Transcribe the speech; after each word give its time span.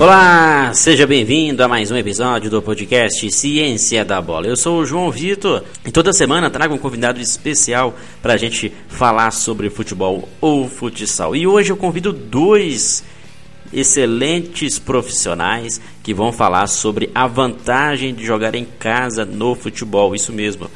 Olá, 0.00 0.72
seja 0.74 1.08
bem-vindo 1.08 1.60
a 1.60 1.66
mais 1.66 1.90
um 1.90 1.96
episódio 1.96 2.48
do 2.48 2.62
podcast 2.62 3.28
Ciência 3.32 4.04
da 4.04 4.22
Bola. 4.22 4.46
Eu 4.46 4.56
sou 4.56 4.78
o 4.78 4.86
João 4.86 5.10
Vitor 5.10 5.64
e 5.84 5.90
toda 5.90 6.12
semana 6.12 6.48
trago 6.48 6.72
um 6.72 6.78
convidado 6.78 7.20
especial 7.20 7.92
para 8.22 8.34
a 8.34 8.36
gente 8.36 8.72
falar 8.86 9.32
sobre 9.32 9.68
futebol 9.68 10.28
ou 10.40 10.68
futsal. 10.68 11.34
E 11.34 11.48
hoje 11.48 11.70
eu 11.70 11.76
convido 11.76 12.12
dois 12.12 13.02
excelentes 13.72 14.78
profissionais 14.78 15.80
que 16.00 16.14
vão 16.14 16.30
falar 16.30 16.68
sobre 16.68 17.10
a 17.12 17.26
vantagem 17.26 18.14
de 18.14 18.24
jogar 18.24 18.54
em 18.54 18.64
casa 18.64 19.24
no 19.24 19.56
futebol. 19.56 20.14
Isso 20.14 20.32
mesmo. 20.32 20.70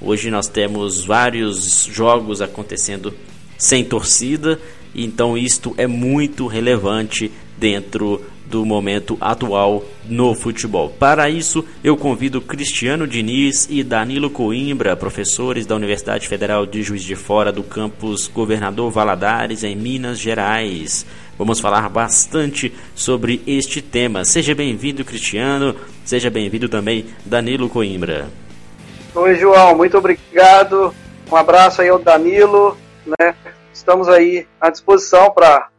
Hoje 0.00 0.30
nós 0.30 0.48
temos 0.48 1.04
vários 1.04 1.84
jogos 1.92 2.40
acontecendo 2.40 3.12
sem 3.58 3.84
torcida, 3.84 4.58
então 4.94 5.36
isto 5.36 5.74
é 5.76 5.86
muito 5.86 6.46
relevante 6.46 7.30
dentro 7.58 8.31
do 8.52 8.66
momento 8.66 9.16
atual 9.18 9.82
no 10.04 10.34
futebol. 10.34 10.90
Para 10.90 11.30
isso, 11.30 11.64
eu 11.82 11.96
convido 11.96 12.38
Cristiano 12.38 13.06
Diniz 13.06 13.66
e 13.70 13.82
Danilo 13.82 14.28
Coimbra, 14.28 14.94
professores 14.94 15.64
da 15.64 15.74
Universidade 15.74 16.28
Federal 16.28 16.66
de 16.66 16.82
Juiz 16.82 17.02
de 17.02 17.16
Fora 17.16 17.50
do 17.50 17.62
campus 17.62 18.28
Governador 18.28 18.90
Valadares, 18.90 19.64
em 19.64 19.74
Minas 19.74 20.18
Gerais. 20.18 21.06
Vamos 21.38 21.60
falar 21.60 21.88
bastante 21.88 22.70
sobre 22.94 23.42
este 23.46 23.80
tema. 23.80 24.22
Seja 24.22 24.54
bem-vindo, 24.54 25.02
Cristiano. 25.02 25.74
Seja 26.04 26.28
bem-vindo 26.28 26.68
também, 26.68 27.06
Danilo 27.24 27.70
Coimbra. 27.70 28.28
Oi, 29.14 29.34
João. 29.36 29.74
Muito 29.74 29.96
obrigado. 29.96 30.94
Um 31.30 31.36
abraço 31.36 31.80
aí 31.80 31.88
ao 31.88 31.98
Danilo. 31.98 32.76
Né? 33.06 33.34
Estamos 33.72 34.10
aí 34.10 34.46
à 34.60 34.68
disposição 34.68 35.30
para 35.30 35.70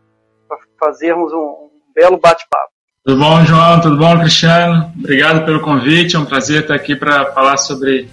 fazermos 0.79 1.31
um, 1.31 1.62
belo 1.95 2.17
bate-papo. 2.17 2.71
Tudo 3.05 3.19
bom, 3.19 3.43
João? 3.45 3.81
Tudo 3.81 3.97
bom, 3.97 4.17
Cristiano? 4.19 4.91
Obrigado 4.97 5.45
pelo 5.45 5.59
convite. 5.59 6.15
É 6.15 6.19
um 6.19 6.25
prazer 6.25 6.61
estar 6.61 6.75
aqui 6.75 6.95
para 6.95 7.31
falar 7.33 7.57
sobre 7.57 8.07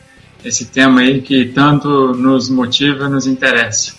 esse 0.44 0.66
tema 0.66 1.00
aí 1.00 1.22
que 1.22 1.46
tanto 1.46 2.12
nos 2.14 2.48
motiva, 2.48 3.08
nos 3.08 3.26
interessa. 3.26 3.94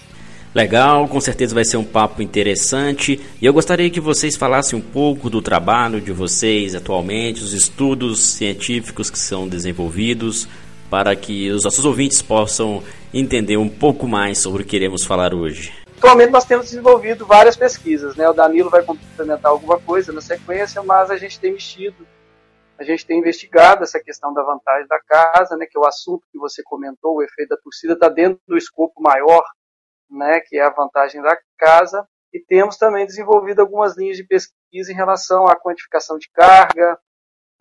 Legal, 0.53 1.07
com 1.07 1.21
certeza 1.21 1.55
vai 1.55 1.63
ser 1.63 1.77
um 1.77 1.83
papo 1.83 2.21
interessante. 2.21 3.21
E 3.41 3.45
eu 3.45 3.53
gostaria 3.53 3.89
que 3.89 4.01
vocês 4.01 4.35
falassem 4.35 4.77
um 4.77 4.81
pouco 4.81 5.29
do 5.29 5.41
trabalho 5.41 6.01
de 6.01 6.11
vocês 6.11 6.75
atualmente, 6.75 7.41
os 7.41 7.53
estudos 7.53 8.19
científicos 8.19 9.09
que 9.09 9.17
são 9.17 9.47
desenvolvidos, 9.47 10.45
para 10.89 11.15
que 11.15 11.49
os 11.49 11.63
nossos 11.63 11.85
ouvintes 11.85 12.21
possam 12.21 12.83
entender 13.13 13.55
um 13.55 13.69
pouco 13.69 14.05
mais 14.05 14.39
sobre 14.39 14.63
o 14.63 14.65
que 14.65 14.75
iremos 14.75 15.05
falar 15.05 15.33
hoje. 15.33 15.71
Atualmente 16.01 16.31
nós 16.31 16.45
temos 16.45 16.65
desenvolvido 16.65 17.27
várias 17.27 17.55
pesquisas, 17.55 18.15
né? 18.15 18.27
O 18.27 18.33
Danilo 18.33 18.71
vai 18.71 18.83
complementar 18.83 19.51
alguma 19.51 19.79
coisa 19.79 20.11
na 20.11 20.19
sequência, 20.19 20.81
mas 20.81 21.11
a 21.11 21.15
gente 21.15 21.39
tem 21.39 21.51
mexido, 21.51 22.07
a 22.75 22.83
gente 22.83 23.05
tem 23.05 23.19
investigado 23.19 23.83
essa 23.83 23.99
questão 23.99 24.33
da 24.33 24.41
vantagem 24.41 24.87
da 24.87 24.99
casa, 24.99 25.55
né? 25.55 25.67
Que 25.69 25.77
é 25.77 25.79
o 25.79 25.85
assunto 25.85 26.25
que 26.31 26.39
você 26.39 26.63
comentou, 26.63 27.17
o 27.17 27.21
efeito 27.21 27.49
da 27.49 27.57
torcida 27.57 27.93
está 27.93 28.09
dentro 28.09 28.41
do 28.47 28.57
escopo 28.57 28.99
maior, 28.99 29.43
né? 30.09 30.39
Que 30.39 30.57
é 30.57 30.63
a 30.63 30.71
vantagem 30.71 31.21
da 31.21 31.37
casa. 31.55 32.03
E 32.33 32.39
temos 32.39 32.77
também 32.77 33.05
desenvolvido 33.05 33.61
algumas 33.61 33.95
linhas 33.95 34.17
de 34.17 34.23
pesquisa 34.23 34.91
em 34.91 34.95
relação 34.95 35.45
à 35.45 35.55
quantificação 35.55 36.17
de 36.17 36.31
carga, 36.31 36.99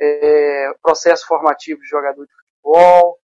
é, 0.00 0.72
processo 0.80 1.26
formativo 1.26 1.82
de 1.82 1.88
jogador 1.88 2.24
de 2.24 2.32
futebol. 2.32 3.18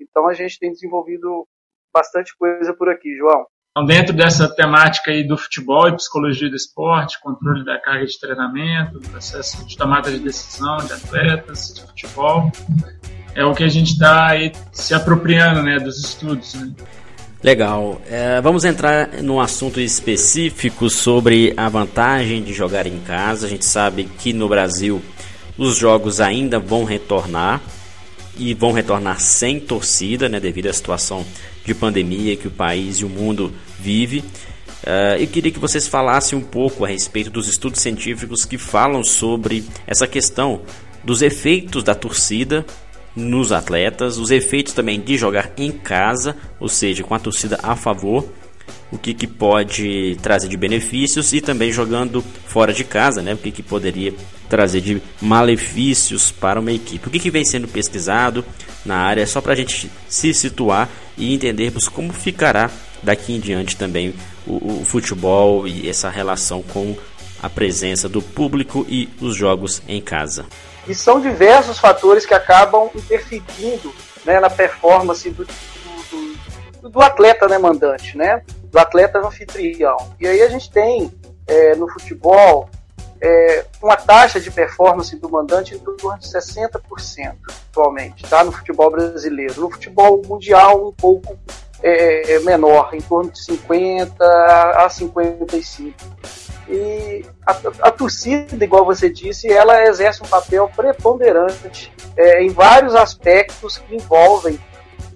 Então 0.00 0.26
a 0.26 0.32
gente 0.32 0.58
tem 0.58 0.72
desenvolvido 0.72 1.46
bastante 1.92 2.34
coisa 2.38 2.72
por 2.72 2.88
aqui, 2.88 3.14
João. 3.18 3.46
Então, 3.76 3.84
dentro 3.84 4.16
dessa 4.16 4.48
temática 4.48 5.10
aí 5.10 5.22
do 5.22 5.36
futebol 5.36 5.86
e 5.86 5.94
psicologia 5.94 6.48
do 6.48 6.56
esporte, 6.56 7.20
controle 7.20 7.62
da 7.62 7.78
carga 7.78 8.06
de 8.06 8.18
treinamento, 8.18 8.98
processo 9.00 9.62
de 9.66 9.76
tomada 9.76 10.10
de 10.10 10.18
decisão 10.18 10.78
de 10.78 10.94
atletas, 10.94 11.74
de 11.74 11.82
futebol, 11.82 12.50
é 13.34 13.44
o 13.44 13.52
que 13.52 13.62
a 13.62 13.68
gente 13.68 13.92
está 13.92 14.28
aí 14.28 14.50
se 14.72 14.94
apropriando 14.94 15.62
né, 15.62 15.78
dos 15.78 16.02
estudos. 16.02 16.54
Né? 16.54 16.72
Legal. 17.42 18.00
É, 18.08 18.40
vamos 18.40 18.64
entrar 18.64 19.08
num 19.22 19.38
assunto 19.38 19.78
específico 19.78 20.88
sobre 20.88 21.52
a 21.54 21.68
vantagem 21.68 22.42
de 22.42 22.54
jogar 22.54 22.86
em 22.86 22.98
casa. 23.00 23.46
A 23.46 23.50
gente 23.50 23.66
sabe 23.66 24.04
que 24.04 24.32
no 24.32 24.48
Brasil 24.48 25.02
os 25.58 25.76
jogos 25.76 26.18
ainda 26.18 26.58
vão 26.58 26.84
retornar 26.84 27.60
e 28.38 28.54
vão 28.54 28.72
retornar 28.72 29.20
sem 29.20 29.58
torcida, 29.60 30.28
né, 30.28 30.38
devido 30.40 30.66
à 30.66 30.72
situação 30.72 31.24
de 31.64 31.74
pandemia 31.74 32.36
que 32.36 32.48
o 32.48 32.50
país 32.50 32.96
e 32.96 33.04
o 33.04 33.08
mundo 33.08 33.52
vive. 33.78 34.20
Uh, 34.86 35.18
eu 35.18 35.26
queria 35.26 35.50
que 35.50 35.58
vocês 35.58 35.88
falassem 35.88 36.38
um 36.38 36.42
pouco 36.42 36.84
a 36.84 36.88
respeito 36.88 37.30
dos 37.30 37.48
estudos 37.48 37.80
científicos 37.80 38.44
que 38.44 38.56
falam 38.56 39.02
sobre 39.02 39.64
essa 39.86 40.06
questão 40.06 40.62
dos 41.02 41.22
efeitos 41.22 41.82
da 41.82 41.94
torcida 41.94 42.64
nos 43.16 43.50
atletas, 43.50 44.18
os 44.18 44.30
efeitos 44.30 44.74
também 44.74 45.00
de 45.00 45.16
jogar 45.16 45.52
em 45.56 45.72
casa, 45.72 46.36
ou 46.60 46.68
seja, 46.68 47.02
com 47.02 47.14
a 47.14 47.18
torcida 47.18 47.58
a 47.62 47.74
favor, 47.74 48.28
o 48.90 48.98
que, 48.98 49.12
que 49.12 49.26
pode 49.26 50.16
trazer 50.22 50.48
de 50.48 50.56
benefícios 50.56 51.32
e 51.32 51.40
também 51.40 51.72
jogando 51.72 52.22
fora 52.46 52.72
de 52.72 52.84
casa, 52.84 53.20
né? 53.20 53.34
O 53.34 53.38
que, 53.38 53.50
que 53.50 53.62
poderia 53.62 54.14
trazer 54.48 54.80
de 54.80 55.02
malefícios 55.20 56.30
para 56.30 56.60
uma 56.60 56.72
equipe. 56.72 57.08
O 57.08 57.10
que, 57.10 57.18
que 57.18 57.30
vem 57.30 57.44
sendo 57.44 57.66
pesquisado 57.66 58.44
na 58.84 58.96
área, 58.96 59.26
só 59.26 59.40
para 59.40 59.52
a 59.52 59.56
gente 59.56 59.90
se 60.08 60.32
situar 60.32 60.88
e 61.16 61.34
entendermos 61.34 61.88
como 61.88 62.12
ficará 62.12 62.70
daqui 63.02 63.34
em 63.34 63.40
diante 63.40 63.76
também 63.76 64.14
o, 64.46 64.80
o 64.80 64.84
futebol 64.84 65.66
e 65.66 65.88
essa 65.88 66.08
relação 66.08 66.62
com 66.62 66.96
a 67.42 67.50
presença 67.50 68.08
do 68.08 68.22
público 68.22 68.86
e 68.88 69.08
os 69.20 69.34
jogos 69.34 69.82
em 69.88 70.00
casa. 70.00 70.46
E 70.88 70.94
são 70.94 71.20
diversos 71.20 71.78
fatores 71.78 72.24
que 72.24 72.32
acabam 72.32 72.88
interferindo 72.94 73.92
né, 74.24 74.38
na 74.40 74.48
performance 74.48 75.28
do, 75.30 75.46
do, 76.88 77.00
atleta 77.00 77.48
né, 77.48 77.58
mandante, 77.58 78.16
né, 78.16 78.42
do 78.64 78.78
atleta 78.78 79.18
anfitrião. 79.18 79.96
E 80.20 80.26
aí 80.26 80.42
a 80.42 80.48
gente 80.48 80.70
tem 80.70 81.12
é, 81.46 81.74
no 81.74 81.88
futebol 81.88 82.68
é, 83.20 83.64
uma 83.82 83.96
taxa 83.96 84.40
de 84.40 84.50
performance 84.50 85.14
do 85.16 85.30
mandante 85.30 85.74
em 85.74 85.78
torno 85.78 86.18
de 86.18 86.26
60% 86.28 86.80
atualmente, 87.70 88.24
tá? 88.28 88.44
no 88.44 88.52
futebol 88.52 88.90
brasileiro. 88.90 89.60
No 89.60 89.70
futebol 89.70 90.22
mundial, 90.26 90.88
um 90.88 90.92
pouco 90.92 91.38
é, 91.82 92.34
é 92.34 92.40
menor, 92.40 92.94
em 92.94 93.00
torno 93.00 93.30
de 93.30 93.40
50% 93.40 94.12
a 94.20 94.86
55%. 94.88 95.94
E 96.68 97.24
a, 97.46 97.52
a, 97.82 97.90
torcida, 97.92 98.64
igual 98.64 98.84
você 98.84 99.08
disse, 99.08 99.50
ela 99.50 99.84
exerce 99.84 100.20
um 100.22 100.26
papel 100.26 100.68
preponderante 100.74 101.92
é, 102.16 102.42
em 102.42 102.48
vários 102.48 102.94
aspectos 102.94 103.78
que 103.78 103.94
envolvem 103.94 104.58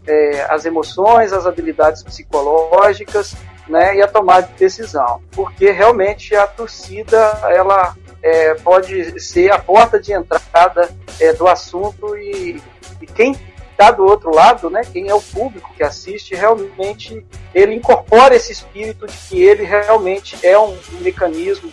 é, 0.06 0.46
as 0.48 0.64
emoções, 0.64 1.32
as 1.32 1.46
habilidades 1.46 2.02
psicológicas 2.02 3.34
né, 3.68 3.96
e 3.96 4.02
a 4.02 4.08
tomada 4.08 4.48
de 4.48 4.54
decisão, 4.54 5.22
porque 5.30 5.70
realmente 5.70 6.34
a 6.34 6.46
torcida 6.46 7.16
ela 7.44 7.94
é, 8.22 8.54
pode 8.54 9.20
ser 9.20 9.52
a 9.52 9.58
porta 9.58 9.98
de 9.98 10.12
entrada 10.12 10.90
é, 11.20 11.32
do 11.32 11.46
assunto 11.46 12.16
e, 12.16 12.60
e 13.00 13.06
quem 13.06 13.36
está 13.70 13.90
do 13.90 14.04
outro 14.04 14.34
lado, 14.34 14.68
né, 14.68 14.82
quem 14.92 15.08
é 15.08 15.14
o 15.14 15.22
público 15.22 15.72
que 15.74 15.82
assiste, 15.82 16.34
realmente 16.34 17.24
ele 17.54 17.74
incorpora 17.74 18.34
esse 18.34 18.52
espírito 18.52 19.06
de 19.06 19.16
que 19.16 19.42
ele 19.42 19.64
realmente 19.64 20.36
é 20.42 20.58
um, 20.58 20.76
mecanismo 21.00 21.72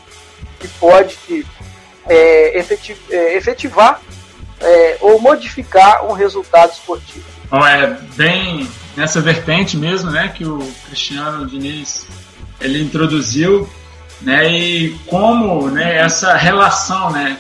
que 0.60 0.68
pode 0.80 1.46
é, 2.08 2.58
é 2.58 3.36
efetivar 3.36 4.02
é, 4.62 4.98
ou 5.02 5.20
modificar 5.20 6.06
um 6.06 6.14
resultado 6.14 6.72
esportivo. 6.72 7.37
Bom, 7.50 7.66
é 7.66 7.98
bem 8.16 8.68
nessa 8.96 9.22
vertente 9.22 9.78
mesmo, 9.78 10.12
né, 10.12 10.28
que 10.28 10.44
o 10.44 10.60
Cristiano 10.88 11.46
Diniz 11.46 12.06
ele 12.60 12.82
introduziu, 12.82 13.70
né, 14.22 14.52
e 14.52 14.98
como, 15.06 15.70
né, 15.70 15.98
essa 15.98 16.36
relação, 16.36 17.12
né, 17.12 17.40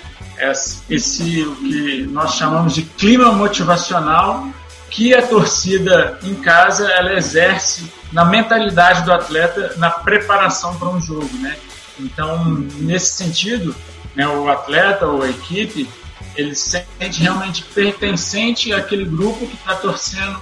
esse 0.89 1.41
o 1.41 1.55
que 1.55 2.07
nós 2.11 2.35
chamamos 2.35 2.73
de 2.73 2.83
clima 2.83 3.31
motivacional 3.31 4.47
que 4.89 5.13
a 5.13 5.25
torcida 5.25 6.17
em 6.23 6.35
casa 6.35 6.89
ela 6.89 7.13
exerce 7.13 7.91
na 8.13 8.23
mentalidade 8.23 9.03
do 9.03 9.11
atleta 9.11 9.73
na 9.77 9.89
preparação 9.89 10.75
para 10.75 10.87
um 10.89 11.01
jogo, 11.01 11.29
né? 11.39 11.57
Então, 11.99 12.45
nesse 12.77 13.17
sentido, 13.17 13.75
né, 14.15 14.27
o 14.27 14.47
atleta 14.49 15.07
ou 15.07 15.23
a 15.23 15.29
equipe 15.29 15.89
ele 16.37 16.55
se 16.55 16.85
sente 16.99 17.21
realmente 17.21 17.63
pertencente 17.63 18.73
àquele 18.73 19.05
grupo 19.05 19.47
que 19.47 19.55
está 19.55 19.75
torcendo 19.75 20.39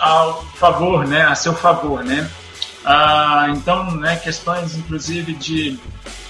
ao 0.00 0.44
favor, 0.56 1.06
né, 1.06 1.22
a 1.22 1.34
seu 1.34 1.54
favor, 1.54 2.04
né? 2.04 2.28
Ah, 2.84 3.46
então, 3.50 3.92
né, 3.92 4.16
questões 4.16 4.74
inclusive 4.74 5.32
de 5.34 5.78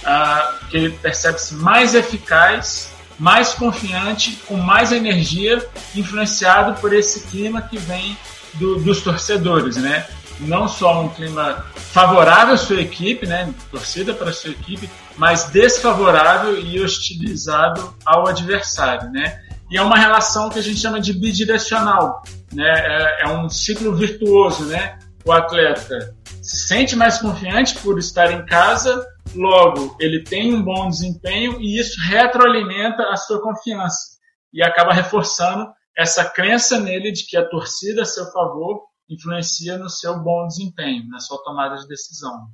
ah, 0.04 0.58
que 0.70 0.76
ele 0.76 0.90
percebe-se 0.90 1.54
mais 1.54 1.94
eficaz, 1.94 2.92
mais 3.18 3.54
confiante, 3.54 4.38
com 4.46 4.56
mais 4.56 4.92
energia, 4.92 5.64
influenciado 5.94 6.80
por 6.80 6.92
esse 6.92 7.22
clima 7.28 7.62
que 7.62 7.78
vem 7.78 8.16
do, 8.54 8.76
dos 8.76 9.00
torcedores, 9.00 9.76
né? 9.76 10.06
não 10.40 10.68
só 10.68 11.02
um 11.02 11.08
clima 11.08 11.64
favorável 11.74 12.54
à 12.54 12.58
sua 12.58 12.80
equipe, 12.80 13.26
né, 13.26 13.52
torcida 13.70 14.14
para 14.14 14.30
a 14.30 14.32
sua 14.32 14.50
equipe, 14.50 14.88
mas 15.17 15.44
desfavorável 15.44 16.59
e 16.59 16.81
hostilizado 16.81 17.94
ao 18.05 18.26
adversário, 18.26 19.11
né? 19.11 19.41
E 19.70 19.76
é 19.79 19.82
uma 19.82 19.97
relação 19.97 20.50
que 20.50 20.59
a 20.59 20.62
gente 20.62 20.79
chama 20.79 21.00
de 21.00 21.12
bidirecional, 21.12 22.23
né? 22.53 22.69
É, 22.69 23.23
é 23.23 23.29
um 23.29 23.49
ciclo 23.49 23.94
virtuoso, 23.94 24.64
né? 24.67 24.99
O 25.25 25.32
atleta 25.32 26.14
se 26.43 26.67
sente 26.67 26.97
mais 26.97 27.19
confiante 27.19 27.79
por 27.79 27.99
estar 27.99 28.32
em 28.32 28.44
casa, 28.44 29.06
logo 29.35 29.97
ele 30.00 30.25
tem 30.25 30.53
um 30.53 30.62
bom 30.62 30.88
desempenho 30.88 31.61
e 31.61 31.79
isso 31.79 31.97
retroalimenta 32.09 33.05
a 33.05 33.17
sua 33.17 33.41
confiança 33.41 34.19
e 34.53 34.62
acaba 34.62 34.93
reforçando 34.93 35.67
essa 35.97 36.25
crença 36.25 36.81
nele 36.81 37.12
de 37.12 37.25
que 37.26 37.37
a 37.37 37.49
torcida 37.49 38.03
a 38.03 38.05
seu 38.06 38.26
favor 38.32 38.82
influencia 39.09 39.79
no 39.79 39.88
seu 39.88 40.19
bom 40.20 40.47
desempenho, 40.47 41.09
na 41.09 41.20
sua 41.20 41.43
tomada 41.44 41.76
de 41.76 41.87
decisão. 41.87 42.49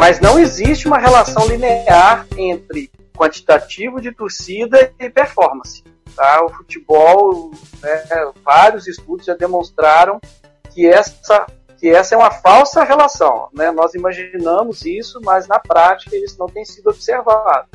Mas 0.00 0.18
não 0.18 0.38
existe 0.38 0.86
uma 0.86 0.96
relação 0.96 1.46
linear 1.46 2.26
entre 2.34 2.90
quantitativo 3.14 4.00
de 4.00 4.10
torcida 4.10 4.90
e 4.98 5.10
performance. 5.10 5.84
Tá? 6.16 6.42
O 6.42 6.48
futebol, 6.48 7.50
né, 7.82 8.02
vários 8.42 8.88
estudos 8.88 9.26
já 9.26 9.34
demonstraram 9.34 10.18
que 10.70 10.86
essa, 10.86 11.44
que 11.78 11.90
essa 11.90 12.14
é 12.14 12.18
uma 12.18 12.30
falsa 12.30 12.82
relação. 12.82 13.50
Né? 13.52 13.70
Nós 13.72 13.92
imaginamos 13.92 14.86
isso, 14.86 15.20
mas 15.22 15.46
na 15.46 15.58
prática 15.58 16.16
isso 16.16 16.38
não 16.38 16.46
tem 16.46 16.64
sido 16.64 16.88
observado. 16.88 17.68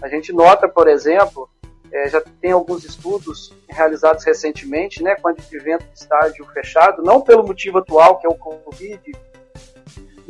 A 0.00 0.06
gente 0.06 0.32
nota, 0.32 0.68
por 0.68 0.86
exemplo, 0.86 1.50
é, 1.90 2.08
já 2.08 2.22
tem 2.40 2.52
alguns 2.52 2.84
estudos 2.84 3.52
realizados 3.68 4.22
recentemente, 4.22 5.02
né, 5.02 5.16
com 5.16 5.26
advento 5.26 5.84
de 5.92 5.98
estádio 5.98 6.46
fechado, 6.54 7.02
não 7.02 7.20
pelo 7.20 7.44
motivo 7.44 7.78
atual, 7.78 8.20
que 8.20 8.26
é 8.26 8.30
o 8.30 8.36
Covid, 8.36 9.02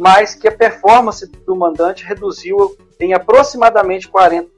mas 0.03 0.35
que 0.35 0.49
a 0.49 0.53
performance 0.53 1.25
do 1.47 1.55
mandante 1.55 2.05
reduziu 2.05 2.77
em 2.99 3.15
aproximadamente 3.15 4.11
40%. 4.11 4.49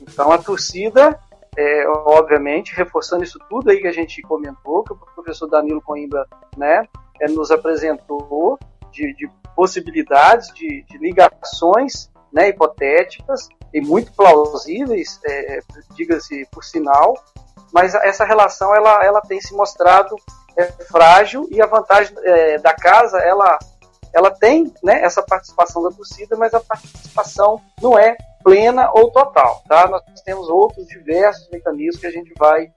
Então 0.00 0.30
a 0.30 0.38
torcida, 0.38 1.18
é, 1.56 1.88
obviamente, 1.88 2.72
reforçando 2.72 3.24
isso 3.24 3.36
tudo 3.50 3.68
aí 3.68 3.80
que 3.80 3.88
a 3.88 3.92
gente 3.92 4.22
comentou, 4.22 4.84
que 4.84 4.92
o 4.92 4.96
professor 4.96 5.48
Danilo 5.48 5.82
Coimbra 5.82 6.24
né, 6.56 6.86
é, 7.20 7.28
nos 7.28 7.50
apresentou 7.50 8.56
de, 8.92 9.12
de 9.16 9.28
possibilidades, 9.56 10.54
de, 10.54 10.84
de 10.88 10.98
ligações 10.98 12.08
né, 12.32 12.50
hipotéticas, 12.50 13.48
e 13.74 13.80
muito 13.80 14.12
plausíveis, 14.12 15.18
é, 15.26 15.58
diga-se 15.96 16.46
por 16.52 16.62
sinal, 16.62 17.12
mas 17.72 17.92
essa 17.92 18.24
relação 18.24 18.72
ela, 18.72 19.04
ela 19.04 19.20
tem 19.20 19.40
se 19.40 19.52
mostrado 19.52 20.14
é, 20.56 20.66
frágil 20.84 21.48
e 21.50 21.60
a 21.60 21.66
vantagem 21.66 22.14
é, 22.22 22.58
da 22.58 22.72
casa 22.72 23.18
ela, 23.18 23.58
ela 24.12 24.30
tem 24.30 24.72
né, 24.82 25.02
essa 25.02 25.22
participação 25.22 25.82
da 25.82 25.90
torcida, 25.90 26.36
mas 26.36 26.54
a 26.54 26.60
participação 26.60 27.60
não 27.80 27.98
é 27.98 28.16
plena 28.42 28.90
ou 28.92 29.10
total. 29.10 29.62
Tá? 29.68 29.86
Nós 29.88 30.02
temos 30.24 30.48
outros 30.48 30.86
diversos 30.86 31.48
mecanismos 31.50 32.00
que 32.00 32.06
a 32.06 32.10
gente 32.10 32.32
vai, 32.38 32.70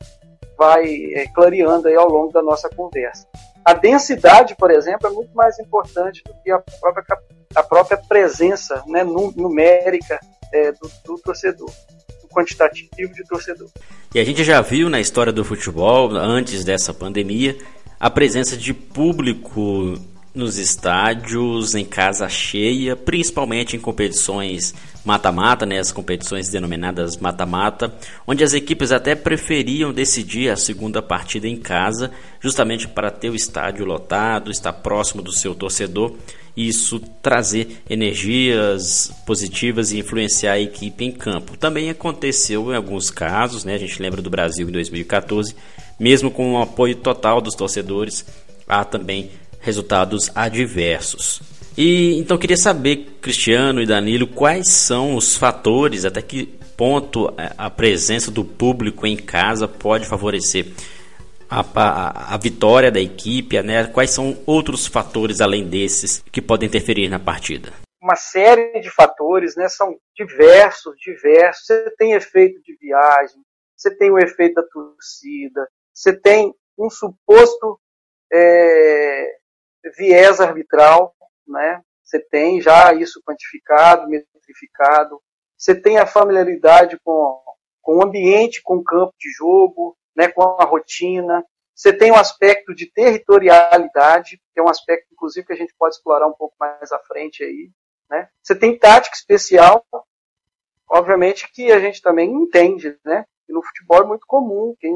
vai 0.57 0.85
é, 1.13 1.27
clareando 1.27 1.87
aí 1.87 1.95
ao 1.95 2.09
longo 2.09 2.31
da 2.31 2.41
nossa 2.41 2.69
conversa. 2.69 3.27
A 3.63 3.73
densidade, 3.73 4.55
por 4.55 4.71
exemplo, 4.71 5.07
é 5.07 5.11
muito 5.11 5.33
mais 5.35 5.59
importante 5.59 6.23
do 6.25 6.33
que 6.41 6.51
a 6.51 6.59
própria, 6.59 7.03
a 7.55 7.63
própria 7.63 7.97
presença 7.97 8.83
né, 8.87 9.03
numérica 9.03 10.19
é, 10.51 10.71
do, 10.71 10.91
do 11.05 11.15
torcedor 11.21 11.69
do 12.21 12.27
quantitativo 12.27 13.13
de 13.13 13.23
torcedor. 13.23 13.69
E 14.13 14.19
a 14.19 14.23
gente 14.23 14.43
já 14.43 14.61
viu 14.61 14.89
na 14.89 14.99
história 14.99 15.31
do 15.31 15.45
futebol, 15.45 16.11
antes 16.11 16.63
dessa 16.63 16.93
pandemia, 16.93 17.57
a 17.99 18.09
presença 18.09 18.57
de 18.57 18.73
público 18.73 19.95
nos 20.33 20.57
estádios, 20.57 21.75
em 21.75 21.83
casa 21.83 22.29
cheia, 22.29 22.95
principalmente 22.95 23.75
em 23.75 23.79
competições 23.79 24.73
mata-mata, 25.03 25.65
né, 25.65 25.79
as 25.79 25.91
competições 25.91 26.49
denominadas 26.49 27.17
mata-mata, 27.17 27.93
onde 28.25 28.43
as 28.43 28.53
equipes 28.53 28.91
até 28.91 29.15
preferiam 29.15 29.91
decidir 29.91 30.49
a 30.49 30.55
segunda 30.55 31.01
partida 31.01 31.47
em 31.47 31.57
casa, 31.57 32.11
justamente 32.39 32.87
para 32.87 33.11
ter 33.11 33.29
o 33.29 33.35
estádio 33.35 33.85
lotado, 33.85 34.51
estar 34.51 34.73
próximo 34.73 35.21
do 35.21 35.31
seu 35.31 35.55
torcedor 35.55 36.15
e 36.55 36.67
isso 36.67 36.99
trazer 37.21 37.81
energias 37.89 39.11
positivas 39.25 39.91
e 39.91 39.99
influenciar 39.99 40.53
a 40.53 40.59
equipe 40.59 41.03
em 41.03 41.11
campo. 41.11 41.57
Também 41.57 41.89
aconteceu 41.89 42.71
em 42.71 42.75
alguns 42.75 43.09
casos, 43.09 43.65
né, 43.65 43.75
a 43.75 43.79
gente 43.79 44.01
lembra 44.01 44.21
do 44.21 44.29
Brasil 44.29 44.69
em 44.69 44.71
2014, 44.71 45.55
mesmo 45.99 46.31
com 46.31 46.53
o 46.53 46.61
apoio 46.61 46.95
total 46.95 47.41
dos 47.41 47.55
torcedores, 47.55 48.25
há 48.67 48.85
também 48.85 49.31
resultados 49.61 50.29
adversos. 50.35 51.41
E 51.77 52.17
então 52.19 52.37
queria 52.37 52.57
saber, 52.57 53.17
Cristiano 53.21 53.81
e 53.81 53.85
Danilo, 53.85 54.27
quais 54.27 54.67
são 54.67 55.15
os 55.15 55.37
fatores, 55.37 56.03
até 56.03 56.21
que 56.21 56.45
ponto 56.75 57.33
a 57.57 57.69
presença 57.69 58.29
do 58.29 58.43
público 58.43 59.07
em 59.07 59.15
casa 59.15 59.67
pode 59.67 60.05
favorecer 60.05 60.65
a, 61.49 61.59
a, 61.75 62.33
a, 62.35 62.37
vitória 62.37 62.91
da 62.91 62.99
equipe, 62.99 63.61
né? 63.61 63.85
Quais 63.87 64.09
são 64.11 64.41
outros 64.45 64.87
fatores 64.87 65.41
além 65.41 65.67
desses 65.67 66.23
que 66.31 66.41
podem 66.41 66.67
interferir 66.67 67.07
na 67.07 67.19
partida? 67.19 67.71
Uma 68.01 68.15
série 68.15 68.79
de 68.79 68.89
fatores, 68.89 69.55
né? 69.55 69.69
São 69.69 69.95
diversos, 70.15 70.95
diversos. 70.97 71.67
Você 71.67 71.93
tem 71.97 72.13
efeito 72.13 72.61
de 72.63 72.75
viagem, 72.77 73.41
você 73.77 73.95
tem 73.95 74.09
o 74.11 74.17
efeito 74.17 74.55
da 74.55 74.63
torcida, 74.63 75.67
você 75.93 76.13
tem 76.13 76.53
um 76.77 76.89
suposto 76.89 77.79
é, 78.33 79.40
viés 79.97 80.39
arbitral, 80.39 81.15
né? 81.47 81.81
Você 82.03 82.19
tem 82.19 82.61
já 82.61 82.93
isso 82.93 83.21
quantificado, 83.25 84.07
metrificado. 84.07 85.21
Você 85.57 85.73
tem 85.73 85.97
a 85.97 86.05
familiaridade 86.05 86.99
com, 87.03 87.41
com 87.81 87.97
o 87.97 88.03
ambiente, 88.03 88.61
com 88.61 88.75
o 88.75 88.83
campo 88.83 89.13
de 89.17 89.31
jogo, 89.31 89.95
né, 90.15 90.27
com 90.27 90.41
a 90.59 90.65
rotina. 90.65 91.45
Você 91.73 91.93
tem 91.93 92.11
um 92.11 92.17
aspecto 92.17 92.75
de 92.75 92.91
territorialidade, 92.91 94.41
que 94.53 94.59
é 94.59 94.63
um 94.63 94.69
aspecto, 94.69 95.07
inclusive, 95.11 95.47
que 95.47 95.53
a 95.53 95.55
gente 95.55 95.73
pode 95.77 95.95
explorar 95.95 96.27
um 96.27 96.33
pouco 96.33 96.55
mais 96.59 96.91
à 96.91 96.99
frente 96.99 97.43
aí. 97.43 97.71
Né? 98.09 98.27
Você 98.43 98.55
tem 98.55 98.77
tática 98.77 99.15
especial, 99.15 99.85
obviamente 100.89 101.49
que 101.51 101.71
a 101.71 101.79
gente 101.79 102.01
também 102.01 102.29
entende, 102.29 102.99
né? 103.05 103.25
E 103.47 103.53
no 103.53 103.63
futebol 103.63 104.03
é 104.03 104.05
muito 104.05 104.25
comum, 104.27 104.75
quem 104.77 104.93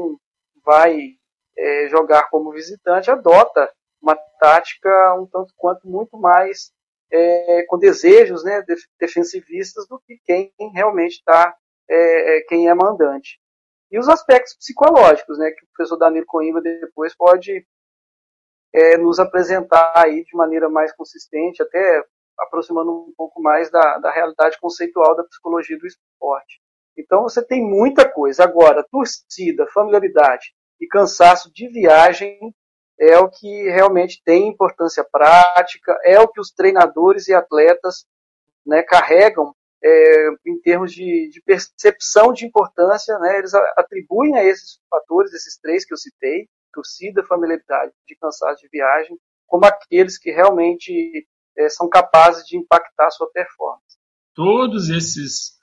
vai 0.62 1.16
é, 1.56 1.88
jogar 1.88 2.28
como 2.28 2.52
visitante 2.52 3.10
adota 3.10 3.72
uma 4.00 4.16
tática 4.38 5.14
um 5.14 5.26
tanto 5.26 5.52
quanto 5.56 5.86
muito 5.88 6.18
mais 6.18 6.72
é, 7.10 7.64
com 7.68 7.78
desejos 7.78 8.44
né, 8.44 8.62
defensivistas 9.00 9.86
do 9.88 10.00
que 10.00 10.18
quem 10.24 10.52
realmente 10.74 11.14
está, 11.14 11.54
é, 11.88 12.38
é, 12.38 12.40
quem 12.42 12.68
é 12.68 12.74
mandante. 12.74 13.38
E 13.90 13.98
os 13.98 14.08
aspectos 14.08 14.56
psicológicos, 14.56 15.38
né, 15.38 15.50
que 15.50 15.64
o 15.64 15.68
professor 15.74 15.96
Danilo 15.96 16.26
Coimbra 16.26 16.60
depois 16.60 17.16
pode 17.16 17.64
é, 18.74 18.98
nos 18.98 19.18
apresentar 19.18 19.92
aí 19.96 20.24
de 20.24 20.36
maneira 20.36 20.68
mais 20.68 20.92
consistente, 20.94 21.62
até 21.62 22.04
aproximando 22.38 22.92
um 22.92 23.14
pouco 23.16 23.40
mais 23.40 23.70
da, 23.70 23.98
da 23.98 24.10
realidade 24.10 24.58
conceitual 24.60 25.16
da 25.16 25.24
psicologia 25.24 25.78
do 25.78 25.86
esporte. 25.86 26.60
Então 26.98 27.22
você 27.22 27.44
tem 27.44 27.62
muita 27.62 28.10
coisa. 28.10 28.44
Agora, 28.44 28.84
torcida, 28.90 29.66
familiaridade 29.68 30.52
e 30.80 30.86
cansaço 30.86 31.50
de 31.52 31.68
viagem 31.68 32.38
é 32.98 33.18
o 33.18 33.28
que 33.28 33.64
realmente 33.70 34.22
tem 34.24 34.48
importância 34.48 35.04
prática, 35.04 35.98
é 36.04 36.18
o 36.20 36.28
que 36.28 36.40
os 36.40 36.50
treinadores 36.50 37.28
e 37.28 37.34
atletas 37.34 38.06
né, 38.66 38.82
carregam 38.82 39.54
é, 39.84 40.28
em 40.46 40.60
termos 40.60 40.92
de, 40.92 41.28
de, 41.30 41.40
percepção 41.42 42.32
de 42.32 42.46
importância, 42.46 43.18
né, 43.18 43.38
eles 43.38 43.54
atribuem 43.54 44.36
a 44.36 44.44
esses 44.44 44.80
fatores, 44.90 45.32
esses 45.32 45.58
três 45.58 45.84
que 45.84 45.92
eu 45.92 45.98
citei, 45.98 46.48
torcida, 46.72 47.24
familiaridade, 47.24 47.92
de 48.06 48.16
cansaço 48.16 48.62
de 48.62 48.68
viagem, 48.68 49.16
como 49.46 49.64
aqueles 49.64 50.18
que 50.18 50.30
realmente 50.30 51.26
é, 51.56 51.68
são 51.68 51.88
capazes 51.88 52.44
de 52.46 52.56
impactar 52.56 53.06
a 53.06 53.10
sua 53.10 53.30
performance. 53.30 53.96
Todos 54.34 54.88
esses 54.88 55.56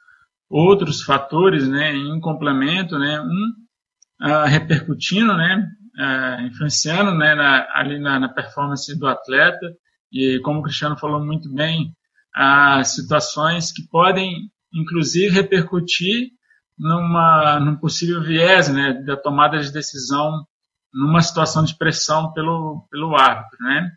outros 0.49 1.03
fatores, 1.03 1.67
né, 1.67 1.93
em 1.93 2.19
complemento, 2.19 2.97
né, 2.97 3.19
um 3.19 4.27
uh, 4.27 4.45
repercutindo, 4.45 5.35
né, 5.35 5.67
uh, 5.97 6.41
influenciando 6.41 7.15
né, 7.15 7.35
na, 7.35 7.67
ali 7.73 7.99
na, 7.99 8.19
na 8.19 8.29
performance 8.29 8.97
do 8.97 9.07
atleta, 9.07 9.73
e 10.11 10.39
como 10.43 10.59
o 10.59 10.63
Cristiano 10.63 10.97
falou 10.97 11.23
muito 11.23 11.51
bem, 11.53 11.93
a 12.35 12.83
situações 12.83 13.71
que 13.71 13.87
podem, 13.89 14.51
inclusive, 14.73 15.35
repercutir 15.35 16.29
numa, 16.77 17.59
num 17.59 17.77
possível 17.77 18.21
viés 18.21 18.69
né, 18.69 18.93
da 19.05 19.15
tomada 19.15 19.59
de 19.59 19.71
decisão 19.71 20.45
numa 20.93 21.21
situação 21.21 21.63
de 21.63 21.75
pressão 21.75 22.31
pelo, 22.33 22.87
pelo 22.91 23.15
árbitro. 23.15 23.57
Né? 23.61 23.91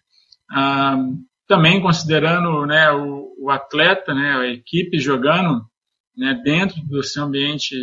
Ah, 0.50 0.96
também 1.46 1.80
considerando 1.80 2.64
né, 2.66 2.90
o, 2.90 3.34
o, 3.38 3.50
atleta, 3.50 4.14
né, 4.14 4.36
a 4.36 4.46
equipe 4.46 4.98
jogando 4.98 5.64
né, 6.16 6.40
dentro 6.42 6.80
do 6.82 7.02
seu 7.02 7.24
ambiente 7.24 7.74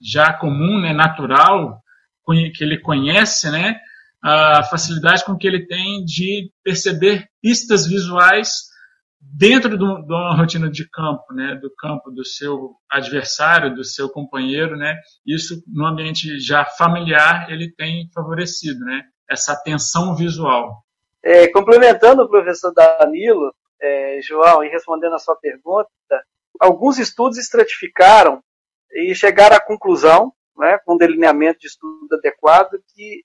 já 0.00 0.32
comum, 0.32 0.80
né, 0.80 0.92
natural, 0.92 1.81
que 2.24 2.62
ele 2.64 2.78
conhece, 2.78 3.50
né, 3.50 3.80
a 4.22 4.62
facilidade 4.64 5.24
com 5.24 5.36
que 5.36 5.46
ele 5.46 5.66
tem 5.66 6.04
de 6.04 6.50
perceber 6.62 7.28
pistas 7.40 7.86
visuais 7.86 8.70
dentro 9.20 9.76
de 9.76 9.84
uma 9.84 10.36
rotina 10.36 10.70
de 10.70 10.88
campo, 10.88 11.32
né, 11.32 11.54
do 11.56 11.72
campo 11.74 12.10
do 12.10 12.24
seu 12.24 12.76
adversário, 12.90 13.74
do 13.74 13.84
seu 13.84 14.08
companheiro, 14.08 14.76
né, 14.76 14.96
isso 15.26 15.62
no 15.66 15.86
ambiente 15.86 16.38
já 16.40 16.64
familiar 16.64 17.50
ele 17.50 17.72
tem 17.72 18.08
favorecido, 18.14 18.80
né, 18.84 19.02
essa 19.28 19.52
atenção 19.52 20.14
visual. 20.14 20.84
É, 21.22 21.48
complementando 21.48 22.22
o 22.22 22.28
professor 22.28 22.72
Danilo, 22.72 23.54
é, 23.80 24.20
João, 24.22 24.62
e 24.62 24.68
respondendo 24.68 25.14
a 25.14 25.18
sua 25.18 25.36
pergunta, 25.36 25.88
alguns 26.60 26.98
estudos 26.98 27.38
estratificaram 27.38 28.42
e 28.92 29.14
chegaram 29.14 29.56
à 29.56 29.60
conclusão, 29.60 30.32
né, 30.56 30.78
com 30.84 30.96
delineamento 30.96 31.60
de 31.60 31.66
estudo 31.66 32.14
adequado, 32.14 32.72
que 32.94 33.22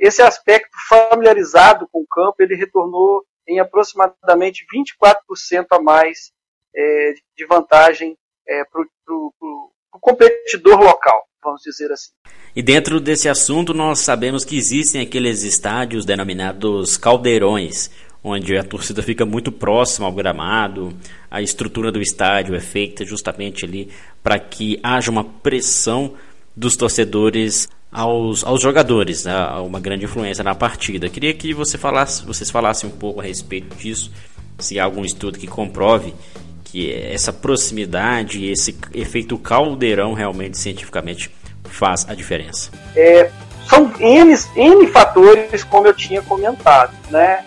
esse 0.00 0.22
aspecto 0.22 0.70
familiarizado 0.88 1.88
com 1.90 2.00
o 2.00 2.06
campo 2.06 2.36
ele 2.38 2.54
retornou 2.54 3.24
em 3.48 3.58
aproximadamente 3.58 4.64
24% 4.72 5.66
a 5.72 5.82
mais 5.82 6.30
é, 6.74 7.14
de 7.36 7.46
vantagem 7.46 8.16
é, 8.46 8.62
para 8.64 8.82
o 9.12 9.98
competidor 10.00 10.78
local, 10.80 11.24
vamos 11.42 11.62
dizer 11.62 11.90
assim. 11.90 12.10
E 12.54 12.62
dentro 12.62 13.00
desse 13.00 13.28
assunto, 13.28 13.74
nós 13.74 14.00
sabemos 14.00 14.44
que 14.44 14.56
existem 14.56 15.02
aqueles 15.02 15.42
estádios 15.42 16.04
denominados 16.04 16.96
caldeirões, 16.96 17.90
onde 18.22 18.56
a 18.56 18.62
torcida 18.62 19.02
fica 19.02 19.24
muito 19.24 19.50
próxima 19.50 20.06
ao 20.06 20.12
gramado, 20.12 20.96
a 21.30 21.40
estrutura 21.40 21.90
do 21.90 22.00
estádio 22.00 22.54
é 22.54 22.60
feita 22.60 23.04
justamente 23.04 23.64
ali 23.64 23.90
para 24.22 24.38
que 24.38 24.78
haja 24.82 25.10
uma 25.10 25.24
pressão 25.24 26.14
dos 26.60 26.76
torcedores 26.76 27.70
aos, 27.90 28.44
aos 28.44 28.60
jogadores, 28.60 29.24
né, 29.24 29.34
uma 29.66 29.80
grande 29.80 30.04
influência 30.04 30.44
na 30.44 30.54
partida. 30.54 31.08
Queria 31.08 31.32
que 31.32 31.54
você 31.54 31.78
falasse, 31.78 32.22
vocês 32.22 32.50
falassem 32.50 32.90
um 32.90 32.92
pouco 32.92 33.18
a 33.18 33.24
respeito 33.24 33.74
disso, 33.76 34.12
se 34.58 34.78
há 34.78 34.84
algum 34.84 35.02
estudo 35.02 35.38
que 35.38 35.46
comprove 35.46 36.14
que 36.62 36.92
essa 36.92 37.32
proximidade, 37.32 38.44
esse 38.44 38.76
efeito 38.92 39.38
caldeirão 39.38 40.12
realmente 40.12 40.58
cientificamente 40.58 41.30
faz 41.64 42.06
a 42.06 42.14
diferença. 42.14 42.70
É, 42.94 43.30
são 43.66 43.90
N, 43.98 44.38
N 44.54 44.86
fatores, 44.88 45.64
como 45.64 45.86
eu 45.86 45.94
tinha 45.94 46.20
comentado, 46.20 46.92
né? 47.10 47.42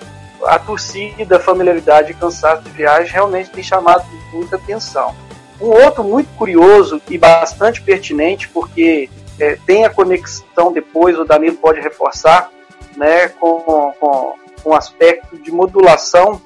A 0.46 0.58
torcida, 0.58 1.38
a 1.38 1.40
familiaridade 1.40 2.12
e 2.12 2.16
cansaço 2.16 2.64
de 2.64 2.72
viagem 2.72 3.14
realmente 3.14 3.52
tem 3.52 3.64
chamado 3.64 4.04
muita 4.34 4.56
atenção. 4.56 5.16
Um 5.64 5.70
outro 5.82 6.04
muito 6.04 6.28
curioso 6.36 7.02
e 7.10 7.18
bastante 7.18 7.82
pertinente, 7.82 8.50
porque 8.50 9.10
é, 9.40 9.58
tem 9.66 9.86
a 9.86 9.90
conexão 9.90 10.74
depois, 10.74 11.18
o 11.18 11.24
Danilo 11.24 11.56
pode 11.56 11.80
reforçar, 11.80 12.52
né, 12.98 13.30
com, 13.30 13.62
com, 13.62 13.94
com 14.62 14.70
o 14.72 14.76
aspecto 14.76 15.38
de 15.38 15.54
modulação 15.54 16.42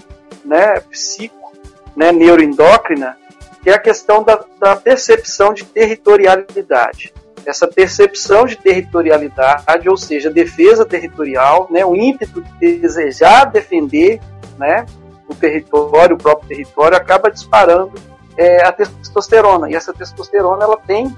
né, 0.45 0.79
psico, 0.91 1.51
né, 1.95 2.12
neuroendócrina, 2.12 3.17
que 3.63 3.71
é 3.71 3.74
a 3.74 3.79
questão 3.79 4.21
da, 4.24 4.39
da 4.59 4.75
percepção 4.75 5.51
de 5.51 5.65
territorialidade. 5.65 7.12
Essa 7.43 7.67
percepção 7.67 8.45
de 8.45 8.55
territorialidade, 8.55 9.89
ou 9.89 9.97
seja, 9.97 10.29
defesa 10.29 10.86
territorial, 10.86 11.67
né, 11.71 11.83
o 11.83 11.95
ímpeto 11.95 12.43
de 12.59 12.77
desejar 12.77 13.45
defender 13.45 14.21
né, 14.59 14.86
o 15.27 15.33
território, 15.33 16.15
o 16.15 16.19
próprio 16.19 16.50
território, 16.50 16.95
acaba 16.95 17.31
disparando 17.31 17.93
é, 18.38 18.63
a 18.63 18.72
testosterona. 18.72 19.70
E 19.70 19.75
essa 19.75 19.94
testosterona 19.94 20.63
ela 20.63 20.77
tem 20.77 21.13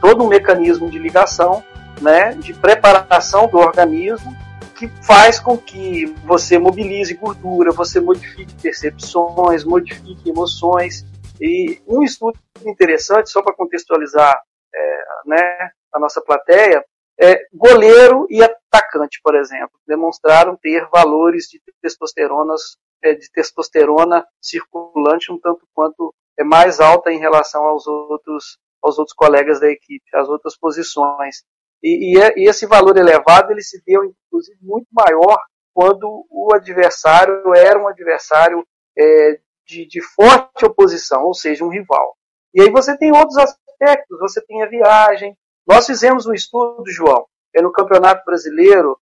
todo 0.00 0.24
um 0.24 0.28
mecanismo 0.28 0.90
de 0.90 0.98
ligação, 0.98 1.64
né, 2.00 2.34
de 2.34 2.54
preparação 2.54 3.46
do 3.48 3.58
organismo 3.58 4.34
que 4.80 4.88
faz 5.04 5.38
com 5.38 5.58
que 5.58 6.06
você 6.24 6.58
mobilize 6.58 7.12
gordura, 7.12 7.70
você 7.70 8.00
modifique 8.00 8.54
percepções, 8.62 9.62
modifique 9.62 10.30
emoções. 10.30 11.04
E 11.38 11.82
um 11.86 12.02
estudo 12.02 12.38
interessante, 12.64 13.28
só 13.28 13.42
para 13.42 13.54
contextualizar 13.54 14.40
é, 14.74 15.02
né, 15.26 15.70
a 15.92 16.00
nossa 16.00 16.22
plateia, 16.22 16.82
é, 17.20 17.46
goleiro 17.52 18.26
e 18.30 18.42
atacante, 18.42 19.20
por 19.22 19.34
exemplo, 19.34 19.78
demonstraram 19.86 20.56
ter 20.56 20.88
valores 20.90 21.44
de 21.50 21.60
testosteronas 21.82 22.78
de 23.02 23.30
testosterona 23.32 24.26
circulante 24.40 25.32
um 25.32 25.38
tanto 25.38 25.66
quanto 25.74 26.14
é 26.38 26.44
mais 26.44 26.80
alta 26.80 27.12
em 27.12 27.18
relação 27.18 27.64
aos 27.64 27.86
outros 27.86 28.58
aos 28.82 28.98
outros 28.98 29.14
colegas 29.14 29.60
da 29.60 29.68
equipe, 29.68 30.04
às 30.14 30.28
outras 30.28 30.56
posições. 30.56 31.44
E, 31.82 32.14
e, 32.14 32.20
é, 32.20 32.32
e, 32.38 32.48
esse 32.48 32.66
valor 32.66 32.96
elevado 32.96 33.52
ele 33.52 33.62
se 33.62 33.82
deu, 33.86 34.04
inclusive, 34.04 34.58
muito 34.62 34.88
maior 34.90 35.38
quando 35.74 36.26
o 36.30 36.54
adversário 36.54 37.54
era 37.54 37.78
um 37.78 37.88
adversário 37.88 38.66
é, 38.98 39.38
de, 39.66 39.86
de, 39.86 40.02
forte 40.02 40.64
oposição, 40.64 41.24
ou 41.24 41.34
seja, 41.34 41.64
um 41.64 41.68
rival. 41.68 42.16
E 42.52 42.62
aí 42.62 42.70
você 42.70 42.96
tem 42.96 43.12
outros 43.12 43.36
aspectos, 43.36 44.18
você 44.18 44.40
tem 44.44 44.62
a 44.62 44.66
viagem. 44.66 45.36
Nós 45.66 45.86
fizemos 45.86 46.26
um 46.26 46.34
estudo, 46.34 46.90
João, 46.90 47.24
é 47.54 47.62
no 47.62 47.72
Campeonato 47.72 48.24
Brasileiro, 48.24 48.98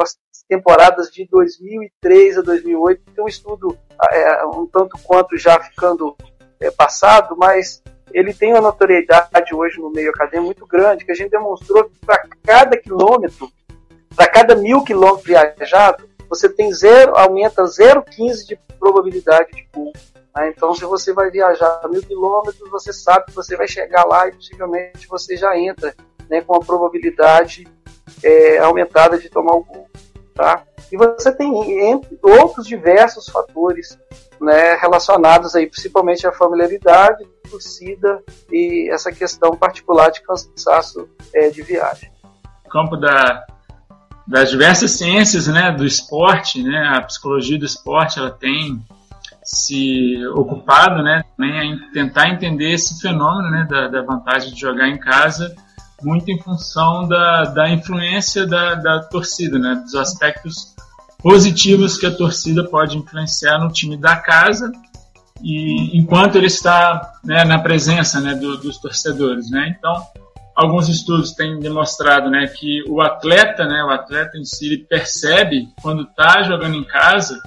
as 0.00 0.18
temporadas 0.48 1.10
de 1.10 1.26
2003 1.30 2.38
a 2.38 2.42
2008, 2.42 3.02
tem 3.14 3.24
um 3.24 3.28
estudo 3.28 3.78
é, 4.10 4.44
um 4.46 4.66
tanto 4.66 4.98
quanto 5.02 5.36
já 5.36 5.60
ficando 5.60 6.16
é, 6.60 6.70
passado, 6.70 7.36
mas 7.36 7.82
ele 8.12 8.32
tem 8.32 8.52
uma 8.52 8.60
notoriedade 8.60 9.54
hoje 9.54 9.78
no 9.78 9.90
meio 9.90 10.10
acadêmico 10.10 10.46
muito 10.46 10.66
grande, 10.66 11.04
que 11.04 11.12
a 11.12 11.14
gente 11.14 11.30
demonstrou 11.30 11.84
que 11.84 11.98
para 12.04 12.26
cada 12.44 12.76
quilômetro, 12.76 13.50
para 14.16 14.26
cada 14.28 14.54
mil 14.54 14.82
quilômetros 14.82 15.26
viajado, 15.26 16.08
você 16.28 16.48
tem 16.48 16.72
zero, 16.72 17.16
aumenta 17.16 17.62
0,15 17.64 18.46
de 18.46 18.58
probabilidade 18.78 19.50
de 19.52 19.66
pulo. 19.72 19.92
Né? 20.34 20.52
Então, 20.54 20.74
se 20.74 20.84
você 20.84 21.12
vai 21.12 21.30
viajar 21.30 21.80
mil 21.90 22.02
quilômetros, 22.02 22.70
você 22.70 22.92
sabe 22.92 23.26
que 23.26 23.34
você 23.34 23.56
vai 23.56 23.66
chegar 23.66 24.04
lá 24.04 24.28
e 24.28 24.32
possivelmente 24.32 25.06
você 25.08 25.36
já 25.36 25.56
entra 25.58 25.94
né, 26.28 26.42
com 26.42 26.54
a 26.54 26.60
probabilidade 26.60 27.66
é, 28.22 28.58
aumentada 28.58 29.18
de 29.18 29.28
tomar 29.28 29.54
o 29.54 29.64
gol. 29.64 29.88
Tá? 30.34 30.62
E 30.90 30.96
você 30.96 31.32
tem 31.32 31.90
entre 31.90 32.18
outros 32.22 32.66
diversos 32.66 33.28
fatores 33.28 33.98
né, 34.40 34.74
relacionados 34.76 35.54
aí 35.54 35.66
principalmente 35.66 36.26
à 36.26 36.32
familiaridade, 36.32 37.26
torcida 37.50 38.22
e 38.50 38.88
essa 38.92 39.10
questão 39.10 39.56
particular 39.56 40.10
de 40.10 40.22
cansaço 40.22 41.08
é, 41.34 41.50
de 41.50 41.62
viagem. 41.62 42.10
No 42.64 42.70
campo 42.70 42.96
da, 42.96 43.44
das 44.26 44.50
diversas 44.50 44.92
ciências 44.92 45.46
né, 45.48 45.72
do 45.72 45.84
esporte, 45.84 46.62
né, 46.62 46.92
a 46.96 47.02
psicologia 47.02 47.58
do 47.58 47.64
esporte, 47.64 48.18
ela 48.18 48.30
tem 48.30 48.80
se 49.42 50.24
ocupado 50.34 51.02
né, 51.02 51.24
também 51.36 51.72
em 51.72 51.90
tentar 51.92 52.28
entender 52.28 52.72
esse 52.72 53.00
fenômeno 53.00 53.50
né, 53.50 53.66
da, 53.68 53.88
da 53.88 54.02
vantagem 54.02 54.52
de 54.52 54.60
jogar 54.60 54.88
em 54.88 54.98
casa 54.98 55.54
muito 56.02 56.30
em 56.30 56.38
função 56.38 57.06
da, 57.08 57.44
da 57.44 57.70
influência 57.70 58.46
da, 58.46 58.74
da 58.74 59.00
torcida, 59.00 59.58
né, 59.58 59.74
dos 59.84 59.94
aspectos 59.94 60.74
positivos 61.18 61.98
que 61.98 62.06
a 62.06 62.14
torcida 62.14 62.64
pode 62.64 62.96
influenciar 62.96 63.58
no 63.58 63.72
time 63.72 63.96
da 63.96 64.16
casa 64.16 64.70
e 65.42 65.96
enquanto 65.98 66.36
ele 66.36 66.46
está 66.46 67.14
né, 67.24 67.44
na 67.44 67.58
presença 67.58 68.20
né, 68.20 68.34
do, 68.34 68.56
dos 68.56 68.78
torcedores, 68.78 69.50
né? 69.50 69.74
Então, 69.76 69.94
alguns 70.54 70.88
estudos 70.88 71.32
têm 71.32 71.60
demonstrado, 71.60 72.28
né, 72.30 72.46
que 72.48 72.82
o 72.88 73.00
atleta, 73.00 73.64
né, 73.64 73.82
o 73.84 73.90
atleta 73.90 74.36
em 74.36 74.44
si, 74.44 74.78
percebe 74.88 75.68
quando 75.80 76.02
está 76.02 76.42
jogando 76.42 76.74
em 76.74 76.84
casa 76.84 77.38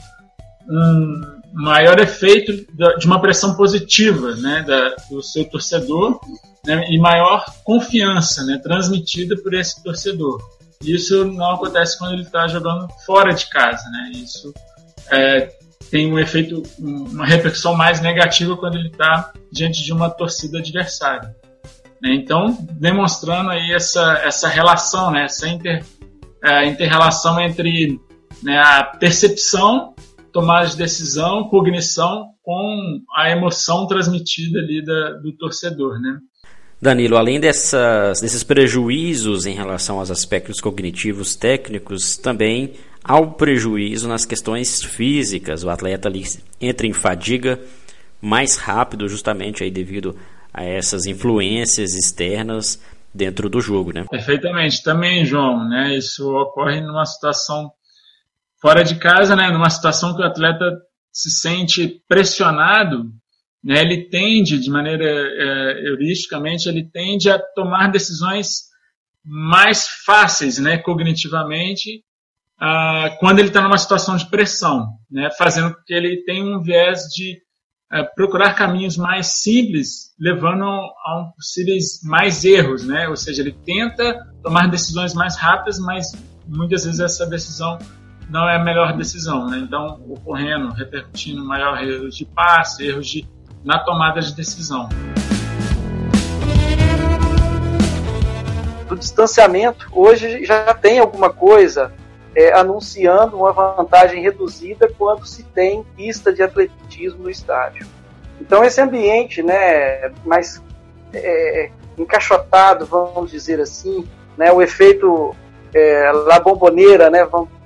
um 0.68 1.41
maior 1.54 2.00
efeito 2.00 2.66
de 2.98 3.06
uma 3.06 3.20
pressão 3.20 3.56
positiva, 3.56 4.36
né, 4.36 4.64
da, 4.66 4.96
do 5.10 5.22
seu 5.22 5.46
torcedor, 5.46 6.20
né, 6.66 6.86
e 6.90 7.00
maior 7.00 7.46
confiança, 7.64 8.44
né, 8.44 8.60
transmitida 8.64 9.36
por 9.42 9.54
esse 9.54 9.84
torcedor. 9.84 10.42
Isso 10.84 11.26
não 11.26 11.52
acontece 11.52 11.98
quando 11.98 12.14
ele 12.14 12.24
está 12.24 12.48
jogando 12.48 12.88
fora 13.06 13.34
de 13.34 13.48
casa, 13.48 13.88
né? 13.90 14.12
Isso 14.16 14.52
é, 15.12 15.52
tem 15.92 16.12
um 16.12 16.18
efeito, 16.18 16.64
uma 16.80 17.26
repercussão 17.26 17.76
mais 17.76 18.02
negativa 18.02 18.58
quando 18.58 18.78
ele 18.78 18.88
está 18.88 19.32
diante 19.52 19.84
de 19.84 19.94
uma 19.94 20.10
torcida 20.10 20.60
adversária. 20.60 21.36
Né? 22.02 22.16
Então, 22.16 22.58
demonstrando 22.72 23.52
aí 23.52 23.72
essa, 23.74 24.22
essa 24.24 24.48
relação, 24.48 25.12
né? 25.12 25.26
essa 25.26 25.48
inter, 25.48 25.84
é, 26.44 26.66
inter-relação 26.66 27.40
entre 27.40 28.00
né, 28.42 28.58
a 28.58 28.84
percepção, 28.84 29.94
tomada 30.32 30.68
de 30.68 30.78
decisão, 30.78 31.50
cognição 31.50 32.30
com 32.44 33.00
a 33.16 33.30
emoção 33.30 33.88
transmitida 33.88 34.60
ali 34.60 34.84
da, 34.84 35.12
do 35.14 35.32
torcedor, 35.38 36.00
né? 36.00 36.18
Danilo, 36.82 37.16
além 37.16 37.40
dessas, 37.40 38.22
desses 38.22 38.44
prejuízos 38.44 39.46
em 39.46 39.54
relação 39.54 40.00
aos 40.00 40.10
aspectos 40.10 40.60
cognitivos 40.60 41.36
técnicos, 41.36 42.18
também 42.18 42.74
há 43.04 43.20
o 43.20 43.34
prejuízo 43.34 44.08
nas 44.08 44.26
questões 44.26 44.84
físicas. 44.84 45.64
O 45.64 45.70
atleta 45.70 46.10
ali 46.10 46.24
entra 46.60 46.88
em 46.88 46.94
fadiga 46.94 47.60
mais 48.20 48.58
rápido, 48.58 49.08
justamente 49.08 49.64
aí 49.64 49.70
devido 49.70 50.16
a 50.52 50.64
essas 50.64 51.06
influências 51.06 51.94
externas 51.94 52.82
dentro 53.14 53.48
do 53.48 53.62
jogo, 53.62 53.94
né? 53.94 54.06
Perfeitamente, 54.10 54.82
também, 54.84 55.24
João, 55.24 55.68
né? 55.68 55.96
Isso 55.96 56.36
ocorre 56.36 56.82
numa 56.82 57.06
situação 57.06 57.72
fora 58.62 58.84
de 58.84 58.96
casa, 58.96 59.36
né? 59.36 59.50
Numa 59.52 59.70
situação 59.70 60.16
que 60.16 60.22
o 60.22 60.26
atleta 60.26 60.78
se 61.12 61.32
sente 61.32 62.02
pressionado, 62.08 63.06
né? 63.64 63.82
Ele 63.82 64.10
tende, 64.10 64.60
de 64.60 64.70
maneira 64.70 65.04
é, 65.04 65.88
heuristicamente, 65.88 66.70
ele 66.70 66.84
tende 66.84 67.30
a 67.30 67.40
tomar 67.40 67.92
decisões 67.92 68.70
mais 69.26 69.88
fáceis, 70.06 70.60
né? 70.60 70.78
Cognitivamente, 70.78 72.04
ah, 72.60 73.18
quando 73.20 73.40
ele 73.40 73.48
está 73.48 73.62
numa 73.62 73.78
situação 73.78 74.16
de 74.16 74.30
pressão, 74.30 74.88
né? 75.10 75.30
Fazendo 75.38 75.74
com 75.74 75.84
que 75.84 75.94
ele 75.94 76.24
tenha 76.24 76.44
um 76.44 76.62
viés 76.62 77.02
de 77.14 77.40
é, 77.92 78.04
procurar 78.04 78.54
caminhos 78.54 78.96
mais 78.96 79.42
simples, 79.42 80.14
levando 80.20 80.64
a 80.64 81.20
um 81.20 81.32
possíveis 81.36 82.00
mais 82.04 82.46
erros, 82.46 82.86
né? 82.86 83.10
Ou 83.10 83.18
seja, 83.18 83.42
ele 83.42 83.52
tenta 83.66 84.18
tomar 84.42 84.68
decisões 84.68 85.14
mais 85.14 85.36
rápidas, 85.36 85.78
mas 85.78 86.12
muitas 86.48 86.86
vezes 86.86 87.00
essa 87.00 87.26
decisão 87.26 87.78
não 88.32 88.48
é 88.48 88.56
a 88.56 88.60
melhor 88.60 88.94
decisão, 88.94 89.46
né? 89.48 89.58
Então, 89.58 90.02
ocorrendo, 90.10 90.74
repercutindo 90.74 91.44
maior 91.44 91.84
erros 91.84 92.16
de 92.16 92.26
passe, 92.26 92.88
erros 92.88 93.06
de, 93.08 93.28
na 93.62 93.78
tomada 93.80 94.22
de 94.22 94.34
decisão. 94.34 94.88
Do 98.88 98.96
distanciamento, 98.96 99.86
hoje 99.92 100.46
já 100.46 100.74
tem 100.74 101.00
alguma 101.00 101.30
coisa 101.30 101.92
é, 102.34 102.58
anunciando 102.58 103.38
uma 103.38 103.52
vantagem 103.52 104.24
reduzida 104.24 104.90
quando 104.98 105.26
se 105.26 105.44
tem 105.44 105.84
pista 105.98 106.32
de 106.32 106.42
atletismo 106.42 107.24
no 107.24 107.30
estádio. 107.30 107.86
Então 108.40 108.64
esse 108.64 108.80
ambiente, 108.80 109.44
né, 109.44 110.10
mais 110.26 110.64
é, 111.14 111.70
encaixotado, 111.98 112.86
vamos 112.86 113.30
dizer 113.30 113.60
assim, 113.60 114.08
né, 114.38 114.54
o 114.54 114.62
efeito 114.62 115.36
é, 115.74 116.12
La 116.14 116.40
Bomboneira, 116.40 117.10
né, 117.10 117.26
vamos 117.26 117.61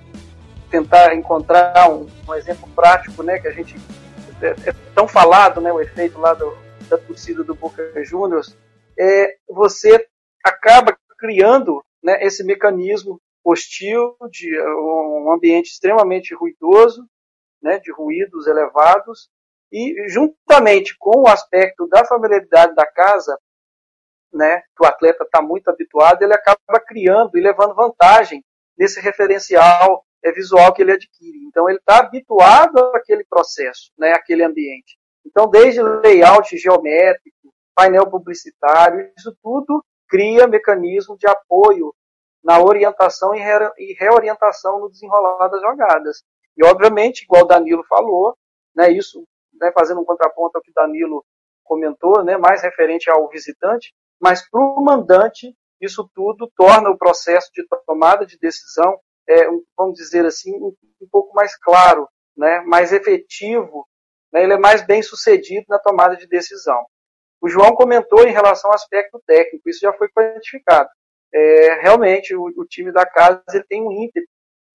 tentar 0.75 1.15
encontrar 1.15 1.89
um, 1.89 2.05
um, 2.27 2.33
exemplo 2.35 2.67
prático, 2.75 3.23
né, 3.23 3.39
que 3.39 3.47
a 3.47 3.51
gente 3.51 3.75
é, 4.41 4.47
é, 4.69 4.75
tão 4.93 5.07
falado, 5.07 5.61
né, 5.61 5.71
o 5.71 5.79
efeito 5.79 6.19
lá 6.19 6.33
do, 6.33 6.53
da 6.89 6.97
torcida 6.97 7.45
do 7.45 7.55
Boca 7.55 8.03
Juniors, 8.03 8.57
é, 8.99 9.37
você 9.47 10.05
acaba 10.43 10.97
criando 11.17 11.81
né, 12.03 12.21
esse 12.21 12.43
mecanismo 12.43 13.21
hostil, 13.41 14.17
de 14.29 14.59
um 14.59 15.31
ambiente 15.31 15.67
extremamente 15.67 16.35
ruidoso, 16.35 17.07
né, 17.61 17.79
de 17.79 17.91
ruídos 17.93 18.45
elevados, 18.45 19.29
e 19.71 20.09
juntamente 20.09 20.95
com 20.99 21.21
o 21.21 21.27
aspecto 21.27 21.87
da 21.87 22.03
familiaridade 22.03 22.75
da 22.75 22.85
casa, 22.85 23.37
né, 24.33 24.61
que 24.75 24.83
o 24.83 24.85
atleta 24.85 25.23
está 25.23 25.41
muito 25.41 25.69
habituado, 25.69 26.21
ele 26.21 26.33
acaba 26.33 26.81
criando 26.85 27.37
e 27.37 27.41
levando 27.41 27.73
vantagem 27.73 28.43
nesse 28.77 28.99
referencial 28.99 30.04
é, 30.25 30.31
visual 30.31 30.73
que 30.73 30.81
ele 30.81 30.91
adquire. 30.91 31.45
Então 31.45 31.69
ele 31.69 31.77
está 31.77 31.99
habituado 31.99 32.79
àquele 32.95 33.23
processo, 33.23 33.91
né, 33.97 34.13
àquele 34.13 34.43
ambiente. 34.43 34.97
Então 35.25 35.47
desde 35.47 35.81
layout 35.81 36.57
geométrico, 36.57 37.53
painel 37.75 38.09
publicitário, 38.09 39.11
isso 39.17 39.35
tudo 39.41 39.83
cria 40.07 40.47
mecanismo 40.47 41.17
de 41.17 41.27
apoio 41.27 41.93
na 42.43 42.59
orientação 42.61 43.33
e, 43.33 43.39
re, 43.39 43.71
reorientação 43.99 44.79
no 44.79 44.89
desenrolar 44.89 45.47
das 45.47 45.61
jogadas. 45.61 46.23
E, 46.55 46.63
obviamente, 46.63 47.23
igual 47.23 47.43
o 47.43 47.47
Danilo 47.47 47.83
falou, 47.83 48.37
né, 48.75 48.91
isso 48.91 49.25
né, 49.59 49.71
fazendo 49.73 49.99
um 49.99 50.05
contraponto 50.05 50.57
ao 50.57 50.61
que 50.61 50.71
o 50.71 50.73
Danilo 50.73 51.25
comentou, 51.63 52.23
né, 52.23 52.37
mais 52.37 52.61
referente 52.61 53.09
ao 53.09 53.27
visitante, 53.27 53.93
mas 54.21 54.47
para 54.47 54.61
o 54.61 54.81
mandante, 54.81 55.53
isso 55.81 56.09
tudo 56.13 56.49
torna 56.55 56.89
o 56.89 56.97
processo 56.97 57.49
de 57.53 57.65
tomada 57.85 58.25
de 58.25 58.37
decisão, 58.37 58.97
é, 59.27 59.47
vamos 59.77 59.95
dizer 59.95 60.25
assim, 60.25 60.55
um, 60.55 60.75
um, 61.01 61.07
pouco 61.11 61.33
mais 61.33 61.57
claro, 61.57 62.07
né, 62.35 62.61
mais 62.61 62.91
efetivo, 62.93 63.87
né, 64.31 64.43
ele 64.43 64.53
é 64.53 64.59
mais 64.59 64.85
bem 64.85 65.01
sucedido 65.01 65.65
na 65.69 65.79
tomada 65.79 66.15
de 66.15 66.27
decisão. 66.27 66.83
O 67.41 67.49
João 67.49 67.75
comentou 67.75 68.27
em 68.27 68.31
relação 68.31 68.69
ao 68.69 68.75
aspecto 68.75 69.21
técnico, 69.25 69.69
isso 69.69 69.79
já 69.81 69.93
foi 69.93 70.09
quantificado 70.09 70.89
é, 71.35 71.81
realmente 71.81 72.33
o, 72.33 72.45
o, 72.45 72.65
time 72.65 72.93
da 72.93 73.05
casa 73.05 73.43
ele 73.53 73.63
tem 73.65 73.81
um 73.81 73.91
ímpeto 73.91 74.27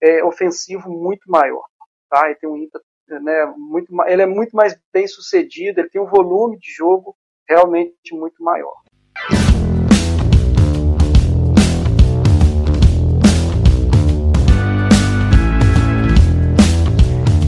é, 0.02 0.24
ofensivo 0.24 0.90
muito 0.90 1.30
maior, 1.30 1.66
tá? 2.10 2.28
Ele 2.28 2.36
tem 2.36 2.50
um 2.50 2.56
ímpeto, 2.56 2.86
né, 3.10 3.54
muito, 3.58 3.94
ele 4.08 4.22
é 4.22 4.26
muito 4.26 4.56
mais 4.56 4.78
bem 4.94 5.06
sucedido, 5.06 5.82
ele 5.82 5.90
tem 5.90 6.02
um 6.02 6.10
volume 6.10 6.58
de 6.58 6.72
jogo 6.72 7.16
realmente 7.48 8.14
muito 8.14 8.42
maior. 8.42 8.74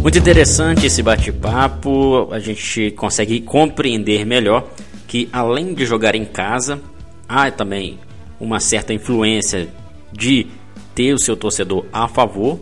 Muito 0.08 0.20
interessante 0.20 0.86
esse 0.86 1.04
bate-papo. 1.04 2.30
A 2.32 2.40
gente 2.40 2.92
consegue 2.92 3.42
compreender 3.42 4.26
melhor 4.26 4.66
que 5.06 5.28
além 5.34 5.74
de 5.74 5.86
jogar 5.86 6.16
em 6.16 6.24
casa, 6.24 6.80
há 7.28 7.52
também 7.52 8.00
uma 8.40 8.62
certa 8.62 8.94
influência 8.94 9.68
de 10.14 10.48
ter 10.96 11.14
o 11.14 11.20
seu 11.20 11.36
torcedor 11.36 11.88
a 11.92 12.08
favor. 12.08 12.58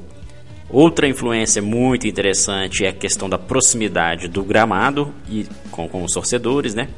Outra 0.67 1.07
influência 1.07 1.61
muito 1.61 2.07
interessante 2.07 2.83
é 2.83 2.89
a 2.89 2.93
questão 2.93 3.29
da 3.29 3.37
proximidade 3.37 4.27
do 4.27 4.43
gramado 4.43 5.13
e 5.29 5.45
com, 5.69 5.87
com 5.87 6.03
os 6.03 6.13
torcedores, 6.13 6.73
né? 6.73 6.89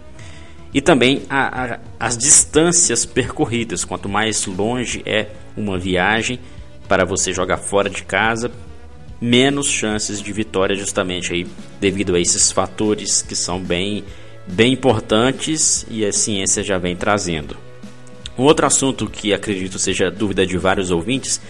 E 0.74 0.80
também 0.80 1.24
a, 1.30 1.74
a, 1.74 1.80
as 2.00 2.18
distâncias 2.18 3.06
percorridas. 3.06 3.84
Quanto 3.84 4.08
mais 4.08 4.46
longe 4.46 5.04
é 5.06 5.28
uma 5.58 5.78
viagem 5.78 6.40
para 6.88 7.04
você 7.04 7.34
jogar 7.34 7.58
fora 7.58 7.90
de 7.90 8.06
casa, 8.06 8.50
menos 9.20 9.68
chances 9.68 10.22
de 10.22 10.32
vitória, 10.32 10.76
justamente 10.76 11.34
aí 11.34 11.48
devido 11.80 12.16
a 12.16 12.20
esses 12.20 12.52
fatores 12.52 13.22
que 13.22 13.36
são 13.36 13.60
bem, 13.60 14.04
bem 14.48 14.74
importantes 14.74 15.86
e 15.90 16.06
a 16.06 16.12
ciência 16.12 16.64
já 16.64 16.78
vem 16.78 16.96
trazendo. 16.96 17.58
Um 18.38 18.44
outro 18.44 18.66
assunto 18.66 19.08
que 19.08 19.34
acredito 19.34 19.80
seja 19.80 20.12
dúvida 20.12 20.46
de 20.46 20.58
vários 20.58 20.92
ouvintes 20.92 21.42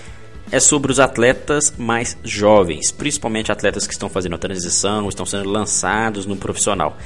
é 0.49 0.60
sobre 0.60 0.91
os 0.91 0.99
atletas 0.99 1.73
mais 1.77 2.17
jovens, 2.23 2.91
principalmente 2.91 3.51
atletas 3.51 3.86
que 3.86 3.91
estão 3.91 4.08
fazendo 4.08 4.36
a 4.36 4.39
transição, 4.39 5.10
estão 5.10 5.25
sendo 5.25 5.49
lançados 5.49 6.25
no 6.25 6.38
profissional. 6.38 6.97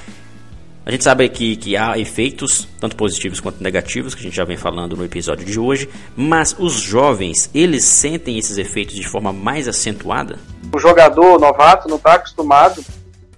A 0.84 0.89
gente 0.89 1.04
sabe 1.04 1.24
aqui 1.24 1.56
que 1.56 1.78
há 1.78 1.96
efeitos, 2.00 2.67
tanto 2.80 2.96
positivos 2.96 3.39
quanto 3.39 3.62
negativos, 3.62 4.15
que 4.15 4.22
a 4.22 4.24
gente 4.24 4.36
já 4.36 4.44
vem 4.44 4.58
falando 4.58 4.98
no 4.98 5.06
episódio 5.06 5.46
de 5.46 5.60
hoje, 5.60 5.88
mas 6.15 6.56
os 6.58 6.74
jovens, 6.74 7.52
eles 7.54 7.86
sentem 7.86 8.39
esses 8.39 8.58
efeitos 8.58 8.96
de 8.96 9.08
forma 9.08 9.32
mais 9.32 9.67
acentuada? 9.67 10.39
O 10.74 10.80
jogador 10.80 11.39
novato 11.39 11.88
não 11.88 11.98
está 11.98 12.15
acostumado, 12.15 12.84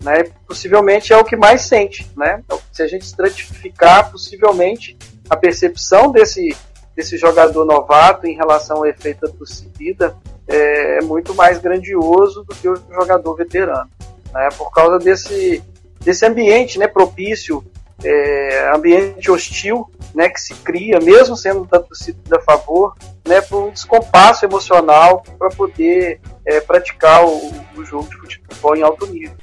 né? 0.02 0.24
Possivelmente 0.48 1.12
é 1.12 1.18
o 1.18 1.26
que 1.26 1.36
mais 1.36 1.64
sente, 1.64 2.10
né? 2.16 2.42
Então, 2.46 2.58
se 2.72 2.82
a 2.82 2.88
gente 2.88 3.02
estratificar, 3.02 4.10
possivelmente 4.10 4.98
a 5.30 5.36
percepção 5.36 6.14
desse, 6.14 6.56
desse 6.96 7.18
jogador 7.18 7.66
novato 7.66 8.26
em 8.26 8.36
relação 8.36 8.78
ao 8.78 8.86
efeito 8.86 9.20
da 9.28 10.14
é, 10.48 11.00
é 11.00 11.02
muito 11.02 11.36
mais 11.36 11.60
grandioso 11.60 12.46
do 12.46 12.56
que 12.56 12.70
o 12.70 12.76
jogador 12.90 13.36
veterano, 13.36 13.90
né? 14.34 14.48
Por 14.58 14.72
causa 14.72 14.98
desse, 14.98 15.62
desse 16.04 16.26
ambiente, 16.26 16.78
né, 16.78 16.88
propício, 16.88 17.64
é, 18.04 18.72
ambiente 18.76 19.32
hostil, 19.32 19.90
né, 20.14 20.30
que 20.30 20.42
se 20.42 20.54
cria, 20.56 21.00
mesmo 21.00 21.36
sendo 21.36 21.66
da 21.66 21.80
torcida 21.80 22.38
a 22.38 22.42
favor, 22.42 22.96
né, 23.28 23.42
por 23.42 23.66
um 23.66 23.72
descompasso 23.72 24.46
emocional 24.46 25.24
para 25.38 25.50
poder 25.50 26.20
é, 26.46 26.60
praticar 26.60 27.26
o, 27.26 27.52
o 27.76 27.86
jogo 27.86 28.10
de 28.10 28.38
futebol 28.38 28.76
em 28.76 28.82
alto 28.82 29.06
nível. 29.08 29.36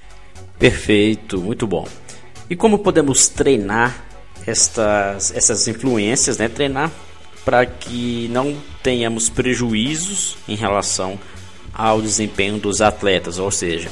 Perfeito, 0.59 1.38
muito 1.38 1.66
bom. 1.66 1.87
E 2.51 2.57
como 2.57 2.79
podemos 2.79 3.29
treinar 3.29 4.05
estas, 4.46 5.35
essas 5.35 5.68
influências, 5.68 6.37
né? 6.38 6.49
Treinar 6.49 6.90
para 7.44 7.64
que 7.64 8.29
não 8.31 8.57
tenhamos 8.83 9.29
prejuízos 9.29 10.37
em 10.46 10.55
relação 10.55 11.18
ao 11.73 12.03
desempenho 12.03 12.59
dos 12.59 12.83
atletas, 12.83 13.38
ou 13.38 13.51
seja, 13.51 13.88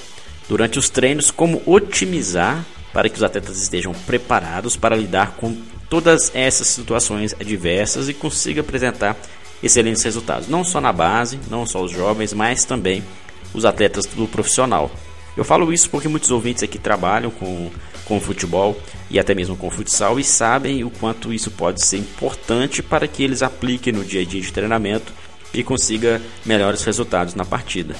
durante 0.48 0.78
os 0.78 0.88
treinos, 0.88 1.30
como 1.30 1.62
otimizar 1.66 2.64
para 2.92 3.08
que 3.08 3.16
os 3.16 3.22
atletas 3.22 3.60
estejam 3.60 3.92
preparados 3.92 4.76
para 4.76 4.96
lidar 4.96 5.32
com 5.36 5.56
todas 5.88 6.30
essas 6.34 6.66
situações 6.68 7.34
adversas 7.38 8.08
e 8.08 8.14
consiga 8.14 8.60
apresentar 8.60 9.16
excelentes 9.62 10.02
resultados, 10.02 10.48
não 10.48 10.64
só 10.64 10.80
na 10.80 10.92
base, 10.92 11.38
não 11.50 11.66
só 11.66 11.82
os 11.82 11.90
jovens, 11.90 12.32
mas 12.32 12.64
também 12.64 13.02
os 13.52 13.64
atletas 13.64 14.06
do 14.06 14.26
profissional. 14.26 14.90
Eu 15.36 15.44
falo 15.44 15.72
isso 15.72 15.88
porque 15.90 16.08
muitos 16.08 16.30
ouvintes 16.30 16.62
aqui 16.62 16.78
trabalham 16.78 17.30
com, 17.30 17.70
com 18.04 18.20
futebol 18.20 18.76
e 19.10 19.18
até 19.18 19.34
mesmo 19.34 19.56
com 19.56 19.70
futsal 19.70 20.18
e 20.18 20.24
sabem 20.24 20.82
o 20.82 20.90
quanto 20.90 21.32
isso 21.32 21.50
pode 21.50 21.84
ser 21.84 21.98
importante 21.98 22.82
para 22.82 23.06
que 23.06 23.22
eles 23.22 23.42
apliquem 23.42 23.92
no 23.92 24.04
dia 24.04 24.22
a 24.22 24.24
dia 24.24 24.40
de 24.40 24.52
treinamento 24.52 25.12
e 25.54 25.62
consiga 25.62 26.20
melhores 26.44 26.82
resultados 26.82 27.34
na 27.34 27.44
partida. 27.44 27.94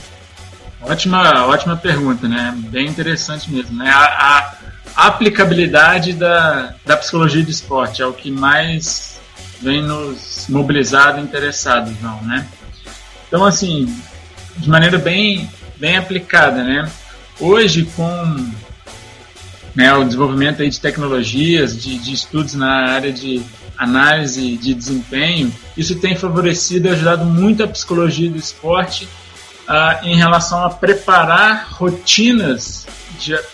Ótima, 0.80 1.46
ótima 1.46 1.76
pergunta, 1.76 2.28
né? 2.28 2.54
Bem 2.70 2.86
interessante 2.86 3.50
mesmo, 3.50 3.76
né? 3.76 3.90
A, 3.90 4.54
a 4.94 5.06
aplicabilidade 5.06 6.12
da, 6.12 6.74
da 6.84 6.96
psicologia 6.96 7.42
do 7.44 7.50
esporte 7.50 8.00
é 8.00 8.06
o 8.06 8.12
que 8.12 8.30
mais 8.30 9.18
vem 9.60 9.82
nos 9.82 10.46
mobilizado, 10.48 11.20
interessado, 11.20 11.94
não, 12.00 12.22
né? 12.22 12.46
Então, 13.26 13.44
assim, 13.44 13.92
de 14.56 14.68
maneira 14.68 14.98
bem, 14.98 15.50
bem 15.76 15.96
aplicada, 15.96 16.62
né? 16.62 16.90
Hoje, 17.40 17.84
com 17.96 18.50
né, 19.74 19.92
o 19.94 20.04
desenvolvimento 20.04 20.62
aí 20.62 20.70
de 20.70 20.80
tecnologias, 20.80 21.80
de, 21.80 21.98
de 21.98 22.12
estudos 22.12 22.54
na 22.54 22.88
área 22.88 23.12
de 23.12 23.42
análise 23.76 24.56
de 24.56 24.74
desempenho, 24.74 25.54
isso 25.76 26.00
tem 26.00 26.16
favorecido 26.16 26.88
e 26.88 26.90
ajudado 26.90 27.24
muito 27.24 27.62
a 27.62 27.68
psicologia 27.68 28.28
do 28.28 28.36
esporte 28.36 29.08
uh, 29.68 30.04
em 30.04 30.16
relação 30.16 30.64
a 30.64 30.70
preparar 30.70 31.68
rotinas 31.72 32.86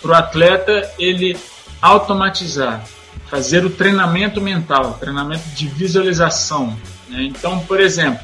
para 0.01 0.11
o 0.11 0.13
atleta 0.13 0.91
ele 0.97 1.37
automatizar, 1.81 2.83
fazer 3.29 3.65
o 3.65 3.69
treinamento 3.69 4.39
mental, 4.39 4.93
treinamento 4.93 5.47
de 5.49 5.67
visualização. 5.67 6.77
Né? 7.09 7.23
Então, 7.23 7.59
por 7.59 7.79
exemplo, 7.79 8.23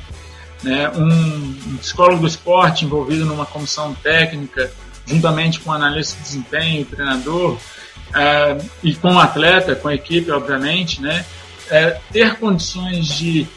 né, 0.63 0.89
um, 0.89 1.77
psicólogo 1.77 2.21
do 2.21 2.27
esporte 2.27 2.85
envolvido 2.85 3.25
numa 3.25 3.45
comissão 3.45 3.93
técnica, 3.95 4.71
juntamente 5.05 5.59
com 5.59 5.71
o 5.71 5.73
analista 5.73 6.17
de 6.17 6.23
desempenho, 6.23 6.85
treinador, 6.85 7.53
uh, 7.53 8.69
e 8.83 8.93
com 8.95 9.15
o 9.15 9.19
atleta, 9.19 9.75
com 9.75 9.87
a 9.87 9.95
equipe, 9.95 10.31
obviamente, 10.31 11.01
né, 11.01 11.25
é, 11.69 11.97
ter 12.11 12.35
condições 12.35 13.07
de 13.07 13.47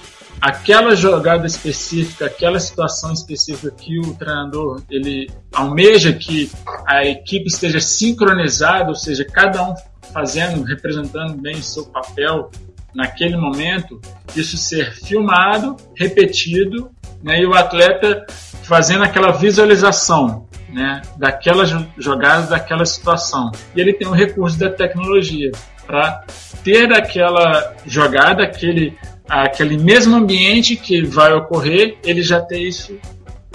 aquela 0.44 0.94
jogada 0.94 1.46
específica, 1.46 2.26
aquela 2.26 2.61
situação 2.61 3.14
específica 3.14 3.70
que 3.70 3.98
o 3.98 4.14
treinador 4.14 4.83
ele 4.90 5.30
almeja 5.50 6.12
que 6.12 6.52
a 6.87 7.02
equipe 7.02 7.46
esteja 7.46 7.80
sincronizada, 7.80 8.90
ou 8.90 8.94
seja, 8.94 9.24
cada 9.24 9.62
um 9.62 9.74
fazendo, 10.12 10.62
representando 10.62 11.40
bem 11.40 11.54
o 11.54 11.62
seu 11.62 11.87
papel 11.87 12.50
naquele 12.94 13.38
momento, 13.38 13.98
isso 14.37 14.59
ser 14.59 14.92
filmado, 14.92 15.76
repetido, 15.96 16.90
né, 17.22 17.40
e 17.40 17.46
o 17.46 17.54
atleta 17.54 18.26
fazendo 18.64 19.02
aquela 19.02 19.33
visualização 19.33 20.46
né, 20.68 21.00
daquela 21.16 21.64
jogada, 21.96 22.48
daquela 22.48 22.85
situação. 22.85 23.50
E 23.74 23.80
ele 23.80 23.94
tem 23.94 24.07
o 24.07 24.12
recurso 24.12 24.59
da 24.59 24.68
tecnologia 24.68 25.50
para 25.87 26.22
ter 26.62 26.92
aquela 26.92 27.74
jogada, 27.87 28.42
aquele, 28.42 28.94
aquele 29.28 29.78
mesmo 29.78 30.16
ambiente 30.16 30.76
que 30.76 31.02
vai 31.02 31.32
ocorrer, 31.32 31.98
ele 32.04 32.22
já 32.22 32.40
ter 32.40 32.60
isso 32.60 32.96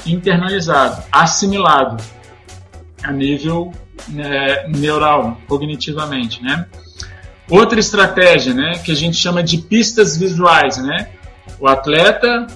internalizado, 0.05 1.03
assimilado 1.12 2.03
a 3.03 3.12
nível 3.12 3.71
né, 4.08 4.67
neural, 4.67 5.38
cognitivamente, 5.47 6.41
né? 6.41 6.65
Outra 7.49 7.79
estratégia, 7.79 8.53
né, 8.53 8.79
que 8.84 8.91
a 8.91 8.95
gente 8.95 9.17
chama 9.17 9.41
de 9.41 9.58
pistas 9.58 10.17
visuais, 10.17 10.77
né? 10.77 11.10
O 11.60 11.67
atleta 11.67 12.47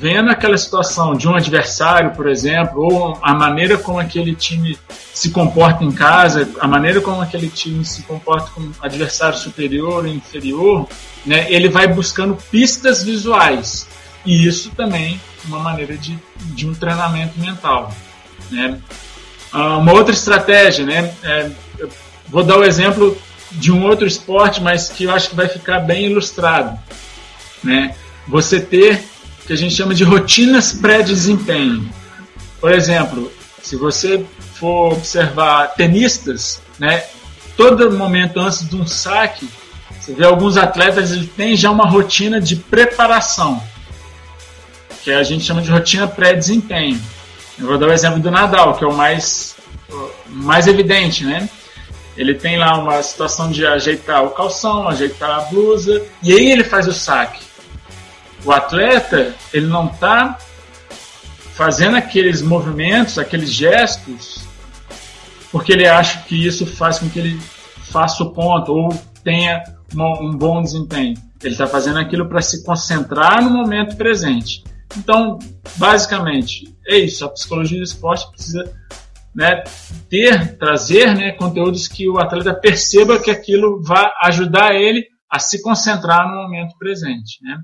vendo 0.00 0.30
aquela 0.30 0.56
situação 0.56 1.14
de 1.14 1.28
um 1.28 1.34
adversário, 1.34 2.12
por 2.12 2.26
exemplo, 2.26 2.82
ou 2.82 3.18
a 3.20 3.34
maneira 3.34 3.76
como 3.76 3.98
aquele 3.98 4.34
time 4.34 4.78
se 5.12 5.30
comporta 5.30 5.84
em 5.84 5.92
casa, 5.92 6.48
a 6.58 6.66
maneira 6.66 7.02
como 7.02 7.20
aquele 7.20 7.50
time 7.50 7.84
se 7.84 8.02
comporta 8.04 8.50
com 8.52 8.70
adversário 8.80 9.36
superior 9.36 10.06
ou 10.06 10.06
inferior, 10.06 10.88
né, 11.26 11.46
ele 11.52 11.68
vai 11.68 11.86
buscando 11.86 12.34
pistas 12.50 13.02
visuais. 13.02 13.86
E 14.24 14.46
isso 14.46 14.70
também 14.70 15.20
é 15.44 15.48
uma 15.48 15.58
maneira 15.58 15.94
de, 15.98 16.18
de 16.36 16.66
um 16.66 16.72
treinamento 16.72 17.38
mental. 17.38 17.94
Né? 18.50 18.78
Ah, 19.52 19.76
uma 19.76 19.92
outra 19.92 20.14
estratégia, 20.14 20.86
né, 20.86 21.14
é, 21.22 21.50
vou 22.26 22.42
dar 22.42 22.56
o 22.56 22.64
exemplo 22.64 23.18
de 23.52 23.70
um 23.70 23.84
outro 23.84 24.06
esporte, 24.06 24.62
mas 24.62 24.88
que 24.88 25.04
eu 25.04 25.10
acho 25.10 25.28
que 25.28 25.36
vai 25.36 25.46
ficar 25.46 25.80
bem 25.80 26.06
ilustrado. 26.06 26.78
Né? 27.62 27.94
Você 28.26 28.58
ter 28.60 29.09
que 29.50 29.54
a 29.54 29.56
gente 29.56 29.74
chama 29.74 29.92
de 29.92 30.04
rotinas 30.04 30.72
pré-desempenho. 30.72 31.92
Por 32.60 32.70
exemplo, 32.70 33.32
se 33.60 33.74
você 33.74 34.24
for 34.54 34.92
observar 34.92 35.74
tenistas, 35.74 36.62
né, 36.78 37.02
todo 37.56 37.90
momento 37.90 38.38
antes 38.38 38.68
de 38.68 38.76
um 38.76 38.86
saque, 38.86 39.48
você 39.98 40.14
vê 40.14 40.24
alguns 40.24 40.56
atletas 40.56 41.10
eles 41.10 41.28
têm 41.32 41.56
já 41.56 41.68
uma 41.68 41.84
rotina 41.84 42.40
de 42.40 42.54
preparação, 42.54 43.60
que 45.02 45.10
a 45.10 45.24
gente 45.24 45.42
chama 45.42 45.62
de 45.62 45.68
rotina 45.68 46.06
pré-desempenho. 46.06 47.02
Eu 47.58 47.66
vou 47.66 47.76
dar 47.76 47.88
o 47.88 47.92
exemplo 47.92 48.20
do 48.20 48.30
Nadal, 48.30 48.74
que 48.74 48.84
é 48.84 48.86
o 48.86 48.94
mais, 48.94 49.56
mais 50.28 50.68
evidente, 50.68 51.24
né? 51.24 51.50
Ele 52.16 52.34
tem 52.34 52.56
lá 52.56 52.78
uma 52.78 53.02
situação 53.02 53.50
de 53.50 53.66
ajeitar 53.66 54.22
o 54.22 54.30
calção, 54.30 54.86
ajeitar 54.88 55.28
a 55.28 55.40
blusa, 55.40 56.06
e 56.22 56.32
aí 56.32 56.52
ele 56.52 56.62
faz 56.62 56.86
o 56.86 56.92
saque. 56.92 57.49
O 58.44 58.52
atleta, 58.52 59.34
ele 59.52 59.66
não 59.66 59.86
está 59.86 60.38
fazendo 61.54 61.96
aqueles 61.96 62.40
movimentos, 62.40 63.18
aqueles 63.18 63.52
gestos, 63.52 64.44
porque 65.52 65.72
ele 65.72 65.86
acha 65.86 66.22
que 66.22 66.46
isso 66.46 66.66
faz 66.66 66.98
com 66.98 67.08
que 67.10 67.18
ele 67.18 67.40
faça 67.90 68.22
o 68.22 68.32
ponto 68.32 68.72
ou 68.72 68.88
tenha 69.22 69.62
uma, 69.92 70.20
um 70.20 70.30
bom 70.30 70.62
desempenho. 70.62 71.14
Ele 71.42 71.52
está 71.52 71.66
fazendo 71.66 71.98
aquilo 71.98 72.28
para 72.28 72.40
se 72.40 72.64
concentrar 72.64 73.42
no 73.42 73.50
momento 73.50 73.96
presente. 73.96 74.62
Então, 74.96 75.38
basicamente, 75.76 76.74
é 76.86 76.98
isso. 76.98 77.24
A 77.24 77.30
psicologia 77.30 77.78
do 77.78 77.84
esporte 77.84 78.30
precisa 78.30 78.72
né, 79.34 79.62
ter, 80.08 80.56
trazer 80.56 81.14
né, 81.14 81.32
conteúdos 81.32 81.86
que 81.88 82.08
o 82.08 82.18
atleta 82.18 82.54
perceba 82.54 83.20
que 83.20 83.30
aquilo 83.30 83.82
vai 83.82 84.10
ajudar 84.22 84.74
ele 84.74 85.06
a 85.30 85.38
se 85.38 85.62
concentrar 85.62 86.28
no 86.28 86.42
momento 86.42 86.76
presente. 86.78 87.38
Né? 87.42 87.58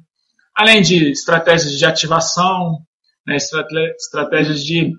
Além 0.57 0.81
de 0.81 1.11
estratégias 1.11 1.73
de 1.73 1.85
ativação, 1.85 2.79
né, 3.27 3.37
estratégias 3.37 4.65
de 4.65 4.93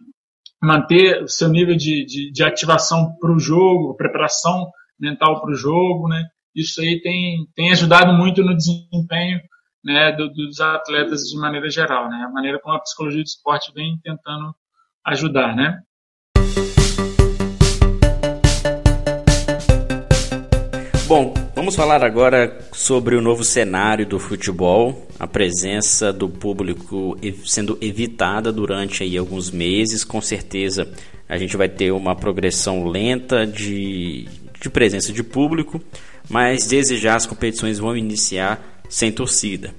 manter 0.62 1.24
o 1.24 1.28
seu 1.28 1.50
nível 1.50 1.76
de, 1.76 2.06
de, 2.06 2.32
de 2.32 2.44
ativação 2.44 3.16
para 3.20 3.32
o 3.32 3.40
jogo, 3.40 3.96
preparação 3.96 4.70
mental 5.00 5.42
para 5.42 5.52
o 5.52 5.56
jogo, 5.56 6.08
né? 6.08 6.24
Isso 6.56 6.82
aí 6.82 7.00
tem, 7.02 7.48
tem 7.56 7.72
ajudado 7.72 8.12
muito 8.14 8.44
no 8.44 8.56
desempenho 8.56 9.40
né, 9.84 10.12
do, 10.12 10.30
dos 10.30 10.60
atletas 10.60 11.22
de 11.22 11.38
maneira 11.38 11.70
geral, 11.70 12.10
né? 12.10 12.26
A 12.28 12.32
maneira 12.32 12.60
como 12.60 12.76
a 12.76 12.82
psicologia 12.82 13.22
do 13.22 13.28
esporte 13.28 13.72
vem 13.74 14.00
tentando 14.04 14.56
ajudar, 15.06 15.56
né? 15.56 15.80
Bom, 21.08 21.34
vamos 21.56 21.74
falar 21.74 22.04
agora 22.04 22.60
sobre 22.74 23.16
o 23.16 23.22
novo 23.22 23.42
cenário 23.42 24.06
do 24.06 24.20
futebol, 24.20 25.08
a 25.18 25.26
presença 25.26 26.12
do 26.12 26.28
público 26.28 27.18
sendo 27.46 27.78
evitada 27.80 28.52
durante 28.52 29.04
aí 29.04 29.18
alguns 29.18 29.50
meses. 29.50 30.04
Com 30.04 30.20
certeza 30.20 30.86
a 31.30 31.38
gente 31.38 31.56
vai 31.56 31.70
ter 31.70 31.94
uma 31.94 32.14
progressão 32.14 32.86
lenta 32.90 33.48
de, 33.48 34.28
de 34.60 34.70
presença 34.70 35.14
de 35.14 35.24
público, 35.24 35.82
mas 36.28 36.68
desde 36.68 36.98
já 36.98 37.16
as 37.16 37.26
competições 37.26 37.80
vão 37.80 37.96
iniciar 37.96 38.84
sem 38.90 39.10
torcida. 39.10 39.74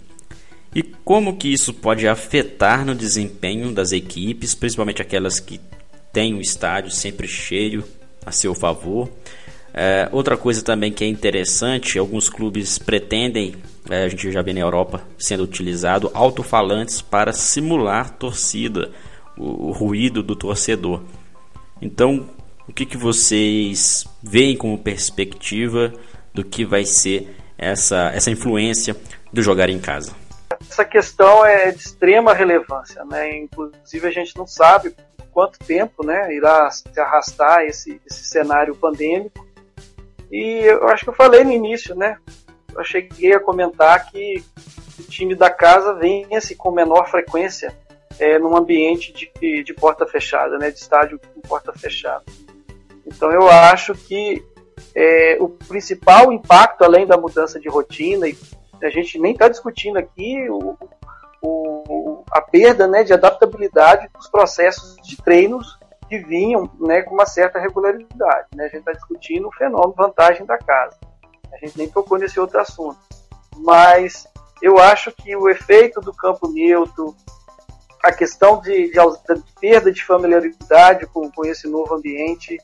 E 0.74 0.82
como 0.82 1.36
que 1.36 1.52
isso 1.52 1.74
pode 1.74 2.08
afetar 2.08 2.86
no 2.86 2.94
desempenho 2.94 3.70
das 3.70 3.92
equipes, 3.92 4.54
principalmente 4.54 5.02
aquelas 5.02 5.38
que 5.38 5.60
têm 6.10 6.32
o 6.32 6.40
estádio 6.40 6.90
sempre 6.90 7.28
cheio 7.28 7.84
a 8.24 8.32
seu 8.32 8.54
favor? 8.54 9.10
É, 9.72 10.08
outra 10.12 10.36
coisa 10.36 10.62
também 10.62 10.92
que 10.92 11.04
é 11.04 11.06
interessante, 11.06 11.98
alguns 11.98 12.28
clubes 12.28 12.78
pretendem, 12.78 13.54
é, 13.88 14.04
a 14.04 14.08
gente 14.08 14.30
já 14.30 14.42
vê 14.42 14.52
na 14.52 14.60
Europa 14.60 15.02
sendo 15.18 15.44
utilizado, 15.44 16.10
alto-falantes 16.14 17.00
para 17.00 17.32
simular 17.32 18.10
torcida, 18.10 18.90
o, 19.36 19.68
o, 19.68 19.72
ruído 19.72 20.22
do 20.22 20.34
torcedor. 20.34 21.02
Então, 21.80 22.28
o 22.66 22.72
que, 22.72 22.84
que 22.84 22.96
vocês 22.96 24.04
veem 24.22 24.56
como 24.56 24.76
perspectiva 24.78 25.92
do 26.34 26.44
que 26.44 26.64
vai 26.64 26.84
ser 26.84 27.36
essa, 27.56 28.10
essa 28.14 28.30
influência 28.30 28.96
do 29.32 29.42
jogar 29.42 29.68
em 29.68 29.78
casa? 29.78 30.12
Essa 30.68 30.84
questão 30.84 31.44
é 31.46 31.70
de 31.70 31.78
extrema 31.78 32.34
relevância, 32.34 33.04
né? 33.04 33.38
Inclusive 33.38 34.06
a 34.06 34.10
gente 34.10 34.36
não 34.36 34.46
sabe 34.46 34.94
quanto 35.30 35.58
tempo, 35.60 36.04
né, 36.04 36.34
irá 36.34 36.68
se 36.68 36.82
arrastar 36.98 37.60
esse, 37.60 38.00
esse 38.10 38.24
cenário 38.24 38.74
pandêmico 38.74 39.47
e 40.30 40.64
eu 40.64 40.88
acho 40.88 41.04
que 41.04 41.10
eu 41.10 41.14
falei 41.14 41.44
no 41.44 41.52
início, 41.52 41.94
né? 41.94 42.16
Eu 42.74 42.84
cheguei 42.84 43.34
a 43.34 43.40
comentar 43.40 44.10
que 44.10 44.42
o 44.98 45.02
time 45.04 45.34
da 45.34 45.50
casa 45.50 45.94
vence 45.94 46.54
com 46.54 46.70
menor 46.70 47.08
frequência 47.08 47.74
é, 48.18 48.38
num 48.38 48.56
ambiente 48.56 49.12
de, 49.12 49.62
de 49.62 49.74
porta 49.74 50.06
fechada, 50.06 50.58
né? 50.58 50.70
De 50.70 50.78
estádio 50.78 51.20
com 51.34 51.40
porta 51.40 51.72
fechada. 51.72 52.24
Então 53.06 53.30
eu 53.32 53.48
acho 53.48 53.94
que 53.94 54.44
é, 54.94 55.36
o 55.40 55.48
principal 55.48 56.32
impacto, 56.32 56.82
além 56.82 57.06
da 57.06 57.16
mudança 57.16 57.58
de 57.58 57.68
rotina, 57.68 58.28
e 58.28 58.36
a 58.82 58.90
gente 58.90 59.18
nem 59.18 59.32
está 59.32 59.48
discutindo 59.48 59.96
aqui 59.96 60.48
o, 60.50 60.76
o, 61.42 62.24
a 62.30 62.40
perda 62.40 62.86
né, 62.86 63.02
de 63.02 63.12
adaptabilidade 63.12 64.08
dos 64.14 64.28
processos 64.28 64.96
de 65.02 65.16
treinos 65.16 65.77
que 66.08 66.18
vinham 66.18 66.70
né, 66.80 67.02
com 67.02 67.14
uma 67.14 67.26
certa 67.26 67.58
regularidade. 67.58 68.48
Né? 68.54 68.64
A 68.64 68.68
gente 68.68 68.78
está 68.78 68.92
discutindo 68.92 69.48
o 69.48 69.52
fenômeno 69.52 69.94
vantagem 69.94 70.46
da 70.46 70.58
casa. 70.58 70.96
A 71.52 71.56
gente 71.64 71.78
nem 71.78 71.88
tocou 71.88 72.18
nesse 72.18 72.40
outro 72.40 72.58
assunto. 72.60 72.98
Mas 73.56 74.26
eu 74.62 74.78
acho 74.78 75.12
que 75.12 75.34
o 75.36 75.48
efeito 75.48 76.00
do 76.00 76.12
campo 76.12 76.48
neutro, 76.48 77.14
a 78.02 78.12
questão 78.12 78.60
de, 78.60 78.90
de, 78.90 78.92
de 78.92 79.42
perda 79.60 79.92
de 79.92 80.04
familiaridade 80.04 81.06
com, 81.06 81.30
com 81.30 81.44
esse 81.44 81.68
novo 81.68 81.94
ambiente, 81.94 82.56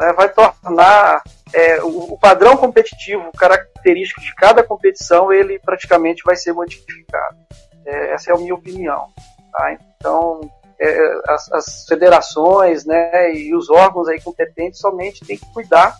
né, 0.00 0.12
vai 0.12 0.28
tornar 0.32 1.22
é, 1.52 1.82
o, 1.82 2.12
o, 2.12 2.18
padrão 2.18 2.56
competitivo, 2.56 3.30
característico 3.32 4.20
de 4.20 4.34
cada 4.34 4.62
competição, 4.62 5.32
ele 5.32 5.58
praticamente 5.58 6.22
vai 6.24 6.36
ser 6.36 6.52
modificado. 6.52 7.36
É, 7.84 8.12
essa 8.12 8.30
é 8.30 8.34
a 8.34 8.38
minha 8.38 8.54
opinião. 8.54 9.08
Tá? 9.52 9.72
Então, 9.72 10.40
é, 10.80 11.20
as, 11.26 11.52
as, 11.52 11.86
federações 11.88 12.84
né, 12.84 13.34
e 13.34 13.54
os 13.54 13.68
órgãos 13.68 14.08
aí 14.08 14.20
competentes 14.20 14.80
somente 14.80 15.24
têm 15.24 15.36
que 15.36 15.52
cuidar 15.52 15.96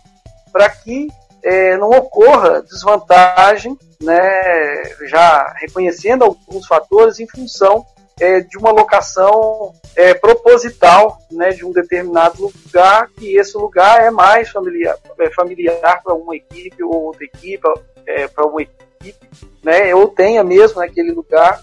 para 0.53 0.69
que 0.71 1.09
é, 1.43 1.77
não 1.77 1.91
ocorra 1.91 2.63
desvantagem, 2.63 3.77
né, 4.03 4.83
já 5.07 5.55
reconhecendo 5.59 6.25
alguns 6.25 6.67
fatores 6.67 7.19
em 7.21 7.29
função 7.29 7.85
é, 8.21 8.41
de 8.41 8.59
uma 8.59 8.71
locação 8.71 9.73
é, 9.95 10.15
proposital 10.15 11.19
né, 11.31 11.51
de 11.51 11.65
um 11.65 11.73
determinado 11.73 12.43
lugar, 12.43 13.09
que 13.17 13.37
esse 13.37 13.57
lugar 13.57 14.03
é 14.03 14.11
mais 14.11 14.51
familiar, 14.51 14.97
é, 15.21 15.31
familiar 15.31 16.03
para 16.03 16.15
uma 16.15 16.37
equipe 16.37 16.83
ou 16.83 17.07
outra 17.07 17.25
equipe, 17.25 17.63
é, 18.07 18.27
para 18.27 18.47
uma 18.47 18.63
equipe, 18.63 19.29
né, 19.63 19.95
ou 19.95 20.09
tenha 20.09 20.43
mesmo 20.43 20.81
naquele 20.81 21.13
lugar 21.13 21.61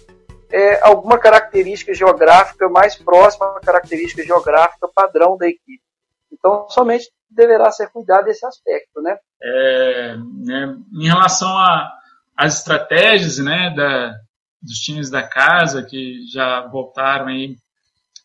é, 0.56 0.80
alguma 0.88 1.20
característica 1.20 1.94
geográfica 1.94 2.70
mais 2.70 2.96
próxima 2.96 3.58
à 3.58 3.60
característica 3.60 4.24
geográfica 4.24 4.88
padrão 4.88 5.38
da 5.38 5.46
equipe. 5.48 5.84
Então, 6.32 6.70
somente 6.70 7.12
deverá 7.30 7.70
ser 7.72 7.90
cuidado 7.92 8.24
desse 8.24 8.46
aspecto, 8.46 9.02
né? 9.02 9.18
É, 9.44 10.16
né 10.46 10.78
em 10.94 11.08
relação 11.08 11.50
às 12.38 12.60
estratégias, 12.60 13.38
né, 13.40 13.74
da, 13.76 14.14
dos 14.62 14.78
times 14.80 15.10
da 15.10 15.24
casa 15.24 15.84
que 15.84 16.26
já 16.32 16.66
voltaram 16.68 17.28
aí 17.28 17.58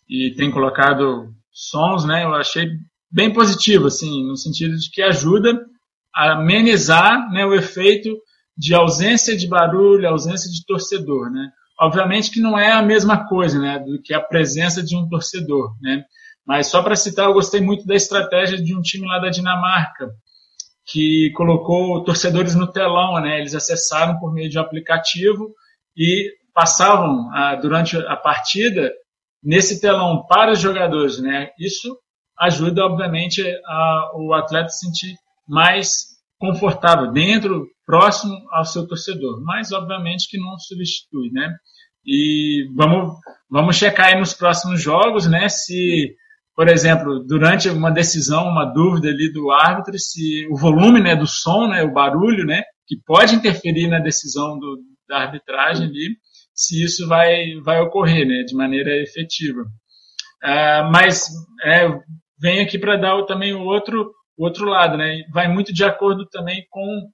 e 0.08 0.32
tem 0.36 0.52
colocado 0.52 1.34
sons, 1.50 2.04
né, 2.04 2.24
eu 2.24 2.34
achei 2.34 2.68
bem 3.10 3.32
positivo, 3.32 3.88
assim, 3.88 4.24
no 4.24 4.36
sentido 4.36 4.76
de 4.76 4.88
que 4.88 5.02
ajuda 5.02 5.66
a 6.14 6.34
amenizar 6.34 7.28
né, 7.32 7.44
o 7.44 7.54
efeito 7.54 8.08
de 8.56 8.72
ausência 8.72 9.36
de 9.36 9.48
barulho, 9.48 10.08
ausência 10.08 10.48
de 10.48 10.64
torcedor, 10.64 11.28
né? 11.30 11.50
Obviamente 11.80 12.30
que 12.30 12.40
não 12.40 12.58
é 12.58 12.70
a 12.70 12.82
mesma 12.82 13.26
coisa, 13.26 13.58
né, 13.58 13.78
do 13.78 14.00
que 14.02 14.12
a 14.12 14.20
presença 14.20 14.82
de 14.82 14.94
um 14.94 15.08
torcedor, 15.08 15.74
né? 15.80 16.04
Mas 16.46 16.66
só 16.66 16.82
para 16.82 16.96
citar, 16.96 17.26
eu 17.26 17.32
gostei 17.32 17.60
muito 17.60 17.86
da 17.86 17.94
estratégia 17.94 18.60
de 18.60 18.76
um 18.76 18.82
time 18.82 19.06
lá 19.06 19.18
da 19.18 19.30
Dinamarca, 19.30 20.10
que 20.86 21.30
colocou 21.36 22.02
torcedores 22.02 22.54
no 22.54 22.66
telão, 22.66 23.20
né? 23.20 23.38
Eles 23.38 23.54
acessaram 23.54 24.18
por 24.18 24.32
meio 24.32 24.50
de 24.50 24.58
um 24.58 24.60
aplicativo 24.60 25.54
e 25.96 26.32
passavam 26.52 27.30
ah, 27.32 27.54
durante 27.54 27.96
a 27.96 28.16
partida 28.16 28.92
nesse 29.42 29.80
telão 29.80 30.26
para 30.26 30.52
os 30.52 30.58
jogadores, 30.58 31.18
né? 31.20 31.50
Isso 31.58 31.96
ajuda, 32.38 32.84
obviamente, 32.84 33.42
a, 33.66 34.10
o 34.16 34.32
atleta 34.34 34.68
se 34.68 34.86
sentir 34.86 35.14
mais 35.46 36.09
confortável 36.40 37.12
dentro, 37.12 37.68
próximo 37.86 38.34
ao 38.50 38.64
seu 38.64 38.88
torcedor, 38.88 39.42
mas 39.44 39.70
obviamente 39.72 40.28
que 40.28 40.38
não 40.38 40.58
substitui, 40.58 41.30
né? 41.30 41.54
E 42.04 42.66
vamos, 42.74 43.14
vamos 43.48 43.76
checar 43.76 44.06
aí 44.06 44.18
nos 44.18 44.32
próximos 44.32 44.82
jogos, 44.82 45.28
né? 45.28 45.48
Se, 45.50 46.14
por 46.56 46.66
exemplo, 46.68 47.22
durante 47.26 47.68
uma 47.68 47.90
decisão, 47.90 48.48
uma 48.48 48.64
dúvida 48.64 49.08
ali 49.08 49.30
do 49.30 49.50
árbitro, 49.50 49.98
se 49.98 50.48
o 50.50 50.56
volume 50.56 51.00
né, 51.00 51.14
do 51.14 51.26
som, 51.26 51.68
né, 51.68 51.82
o 51.82 51.92
barulho, 51.92 52.46
né, 52.46 52.62
que 52.86 52.96
pode 53.04 53.34
interferir 53.34 53.88
na 53.88 53.98
decisão 53.98 54.58
do, 54.58 54.78
da 55.06 55.18
arbitragem 55.18 55.88
ali, 55.88 56.16
se 56.54 56.82
isso 56.82 57.06
vai, 57.06 57.54
vai 57.62 57.80
ocorrer 57.80 58.26
né, 58.26 58.44
de 58.44 58.54
maneira 58.54 58.90
efetiva. 59.02 59.60
Uh, 60.42 60.90
mas 60.90 61.28
é, 61.64 61.86
vem 62.40 62.60
aqui 62.60 62.78
para 62.78 62.96
dar 62.96 63.22
também 63.26 63.52
o 63.52 63.60
outro, 63.60 64.10
o 64.40 64.44
outro 64.44 64.64
lado, 64.64 64.96
né? 64.96 65.22
Vai 65.30 65.48
muito 65.48 65.70
de 65.70 65.84
acordo 65.84 66.26
também 66.26 66.66
com 66.70 67.10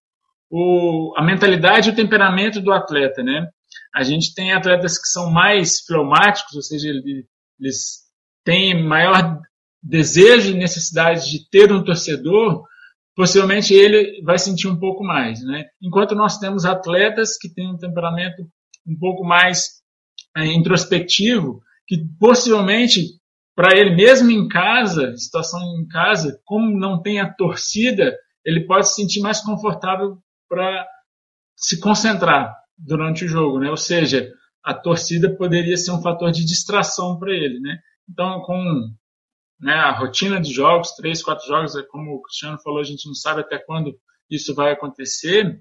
o, 0.48 1.12
a 1.16 1.24
mentalidade 1.24 1.88
e 1.88 1.92
o 1.92 1.96
temperamento 1.96 2.60
do 2.60 2.72
atleta, 2.72 3.20
né? 3.20 3.48
A 3.92 4.04
gente 4.04 4.32
tem 4.32 4.52
atletas 4.52 4.96
que 4.96 5.08
são 5.08 5.28
mais 5.28 5.80
fleumáticos, 5.80 6.54
ou 6.54 6.62
seja, 6.62 6.88
eles 6.88 7.96
têm 8.44 8.80
maior 8.80 9.40
desejo 9.82 10.52
e 10.52 10.56
necessidade 10.56 11.28
de 11.28 11.50
ter 11.50 11.72
um 11.72 11.82
torcedor, 11.82 12.62
possivelmente 13.16 13.74
ele 13.74 14.22
vai 14.22 14.38
sentir 14.38 14.68
um 14.68 14.78
pouco 14.78 15.02
mais, 15.02 15.42
né? 15.42 15.64
Enquanto 15.82 16.14
nós 16.14 16.38
temos 16.38 16.64
atletas 16.64 17.36
que 17.36 17.52
têm 17.52 17.72
um 17.72 17.76
temperamento 17.76 18.48
um 18.86 18.96
pouco 18.96 19.24
mais 19.24 19.82
é, 20.36 20.46
introspectivo, 20.46 21.60
que 21.88 22.06
possivelmente 22.20 23.18
para 23.56 23.74
ele 23.74 23.96
mesmo 23.96 24.30
em 24.30 24.46
casa, 24.46 25.16
situação 25.16 25.60
em 25.80 25.88
casa, 25.88 26.38
como 26.44 26.78
não 26.78 27.00
tem 27.00 27.20
a 27.20 27.32
torcida, 27.32 28.14
ele 28.44 28.66
pode 28.66 28.88
se 28.88 28.96
sentir 28.96 29.20
mais 29.20 29.40
confortável 29.40 30.18
para 30.46 30.86
se 31.56 31.80
concentrar 31.80 32.54
durante 32.76 33.24
o 33.24 33.28
jogo, 33.28 33.58
né? 33.58 33.70
Ou 33.70 33.76
seja, 33.76 34.30
a 34.62 34.74
torcida 34.74 35.34
poderia 35.34 35.76
ser 35.78 35.90
um 35.90 36.02
fator 36.02 36.30
de 36.30 36.44
distração 36.44 37.18
para 37.18 37.32
ele, 37.32 37.58
né? 37.58 37.78
Então, 38.08 38.42
com 38.42 38.90
né, 39.58 39.72
a 39.72 39.90
rotina 39.90 40.38
de 40.38 40.52
jogos, 40.52 40.92
três, 40.92 41.22
quatro 41.22 41.46
jogos, 41.46 41.74
é 41.74 41.82
como 41.82 42.12
o 42.12 42.22
Cristiano 42.22 42.58
falou, 42.62 42.80
a 42.80 42.84
gente 42.84 43.06
não 43.06 43.14
sabe 43.14 43.40
até 43.40 43.58
quando 43.58 43.98
isso 44.30 44.54
vai 44.54 44.72
acontecer, 44.72 45.58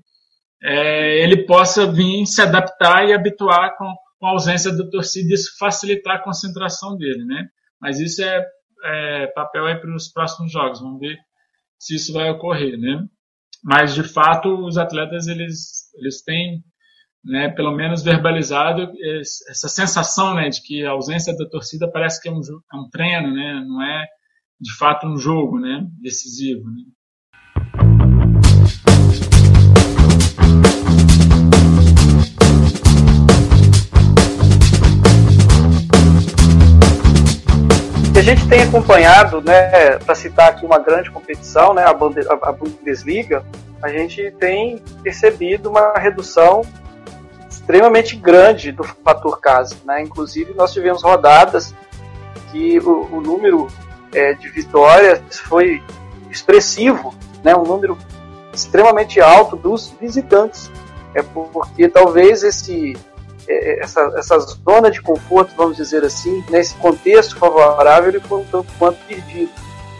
é, 0.61 1.23
ele 1.23 1.45
possa 1.45 1.89
vir 1.89 2.25
se 2.25 2.41
adaptar 2.41 3.07
e 3.07 3.13
habituar 3.13 3.77
com, 3.77 3.93
com 4.19 4.27
a 4.27 4.31
ausência 4.31 4.75
da 4.75 4.85
torcida 4.89 5.29
e 5.29 5.33
isso 5.33 5.57
facilitar 5.57 6.17
a 6.17 6.23
concentração 6.23 6.97
dele, 6.97 7.23
né? 7.23 7.47
Mas 7.81 7.99
isso 7.99 8.23
é, 8.23 8.45
é 8.83 9.27
papel 9.27 9.65
aí 9.65 9.75
para 9.75 9.93
os 9.93 10.11
próximos 10.11 10.51
jogos, 10.51 10.79
vamos 10.81 10.99
ver 10.99 11.17
se 11.79 11.95
isso 11.95 12.13
vai 12.13 12.29
ocorrer, 12.29 12.79
né? 12.79 13.05
Mas, 13.63 13.93
de 13.95 14.03
fato, 14.03 14.65
os 14.65 14.77
atletas, 14.77 15.27
eles, 15.27 15.91
eles 15.95 16.23
têm 16.23 16.63
né, 17.23 17.49
pelo 17.49 17.71
menos 17.71 18.03
verbalizado 18.03 18.91
essa 19.49 19.67
sensação 19.67 20.35
né, 20.35 20.49
de 20.49 20.61
que 20.61 20.85
a 20.85 20.91
ausência 20.91 21.35
da 21.35 21.49
torcida 21.49 21.91
parece 21.91 22.21
que 22.21 22.29
é 22.29 22.31
um, 22.31 22.39
é 22.39 22.75
um 22.77 22.87
treino, 22.89 23.33
né, 23.33 23.65
não 23.67 23.81
é 23.81 24.05
de 24.61 24.71
fato 24.77 25.07
um 25.07 25.17
jogo 25.17 25.59
né, 25.59 25.85
decisivo. 25.99 26.69
Né. 26.69 27.84
Gente 38.35 38.49
tem 38.49 38.61
acompanhado, 38.63 39.41
né, 39.41 39.97
para 39.97 40.13
citar 40.13 40.49
aqui 40.49 40.65
uma 40.65 40.77
grande 40.77 41.09
competição, 41.09 41.73
né, 41.73 41.85
a 41.85 42.51
Bundesliga, 42.51 43.45
a 43.81 43.89
gente 43.89 44.31
tem 44.39 44.77
percebido 45.01 45.69
uma 45.69 45.93
redução 45.93 46.61
extremamente 47.49 48.15
grande 48.15 48.71
do 48.71 48.83
fator 48.83 49.39
casa. 49.39 49.75
Né? 49.85 50.01
Inclusive, 50.03 50.53
nós 50.53 50.73
tivemos 50.73 51.01
rodadas 51.01 51.73
que 52.51 52.79
o, 52.79 53.15
o 53.15 53.21
número 53.21 53.67
é, 54.13 54.33
de 54.33 54.49
vitórias 54.49 55.21
foi 55.39 55.81
expressivo, 56.29 57.13
né? 57.43 57.55
um 57.55 57.63
número 57.63 57.97
extremamente 58.53 59.19
alto 59.21 59.55
dos 59.55 59.93
visitantes. 59.99 60.71
É 61.13 61.21
porque 61.21 61.87
talvez 61.87 62.43
esse, 62.43 62.97
essa, 63.47 64.11
essa 64.15 64.39
zona 64.39 64.89
de 64.89 65.01
conforto, 65.01 65.53
vamos 65.55 65.77
dizer 65.77 66.03
assim, 66.03 66.43
nesse 66.49 66.73
contexto 66.75 67.37
favorável, 67.37 68.09
ele 68.09 68.19
foi 68.19 68.39
um 68.39 68.45
tanto 68.45 68.71
quanto 68.77 68.97
perdido. 69.05 69.51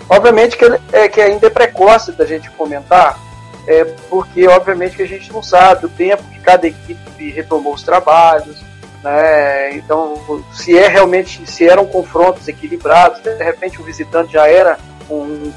Obviamente 0.10 0.58
que, 0.58 0.66
é, 0.92 1.08
que 1.08 1.22
ainda 1.22 1.48
é 1.48 1.50
precoce 1.50 2.12
da 2.12 2.26
gente 2.26 2.50
comentar, 2.52 3.20
é 3.68 3.84
porque 4.10 4.48
obviamente 4.48 4.96
que 4.96 5.04
a 5.04 5.08
gente 5.08 5.32
não 5.34 5.42
sabe 5.42 5.88
o 5.88 5.90
tempo 5.90 6.24
que 6.24 6.40
cada 6.40 6.68
equipe 6.68 7.32
retomou 7.32 7.74
os 7.74 7.84
trabalhos, 7.84 8.58
né? 9.04 9.76
Então, 9.76 10.44
se 10.54 10.78
é 10.78 10.88
realmente, 10.88 11.50
se 11.50 11.68
eram 11.68 11.86
confrontos 11.86 12.48
equilibrados, 12.48 13.22
de 13.22 13.44
repente 13.44 13.80
o 13.80 13.84
visitante 13.84 14.34
já 14.34 14.48
era 14.48 14.78
um, 15.10 15.52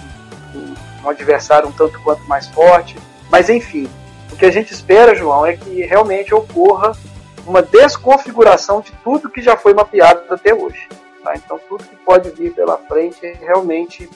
um, 0.54 0.74
um 1.04 1.08
adversário 1.08 1.68
um 1.68 1.72
tanto 1.72 2.00
quanto 2.00 2.22
mais 2.24 2.46
forte, 2.48 2.96
mas 3.30 3.50
enfim, 3.50 3.88
o 4.32 4.36
que 4.36 4.46
a 4.46 4.50
gente 4.50 4.72
espera, 4.72 5.14
João, 5.14 5.44
é 5.44 5.56
que 5.56 5.82
realmente 5.82 6.34
ocorra 6.34 6.92
uma 7.48 7.62
desconfiguração 7.62 8.80
de 8.80 8.92
tudo 9.02 9.30
que 9.30 9.40
já 9.40 9.56
foi 9.56 9.74
mapeado 9.74 10.22
até 10.30 10.54
hoje. 10.54 10.88
Tá? 11.24 11.34
Então, 11.34 11.58
tudo 11.68 11.84
que 11.84 11.96
pode 11.96 12.30
vir 12.30 12.52
pela 12.52 12.76
frente, 12.76 13.20
realmente, 13.40 14.08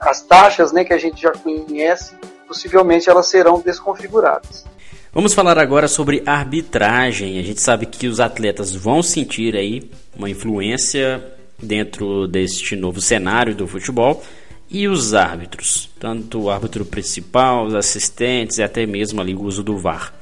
as 0.00 0.22
taxas 0.22 0.72
né, 0.72 0.84
que 0.84 0.92
a 0.92 0.98
gente 0.98 1.20
já 1.20 1.32
conhece 1.32 2.14
possivelmente 2.46 3.08
elas 3.08 3.28
serão 3.28 3.60
desconfiguradas. 3.60 4.64
Vamos 5.10 5.32
falar 5.32 5.58
agora 5.58 5.88
sobre 5.88 6.22
arbitragem. 6.26 7.38
A 7.38 7.42
gente 7.42 7.60
sabe 7.60 7.86
que 7.86 8.06
os 8.06 8.20
atletas 8.20 8.74
vão 8.74 9.02
sentir 9.02 9.56
aí 9.56 9.90
uma 10.14 10.28
influência 10.28 11.22
dentro 11.62 12.26
deste 12.26 12.76
novo 12.76 13.00
cenário 13.00 13.54
do 13.54 13.66
futebol 13.66 14.22
e 14.70 14.88
os 14.88 15.14
árbitros, 15.14 15.90
tanto 15.98 16.42
o 16.42 16.50
árbitro 16.50 16.84
principal, 16.84 17.66
os 17.66 17.74
assistentes 17.74 18.58
e 18.58 18.62
até 18.62 18.86
mesmo 18.86 19.20
ali 19.20 19.34
o 19.34 19.42
uso 19.42 19.62
do 19.62 19.76
VAR. 19.76 20.12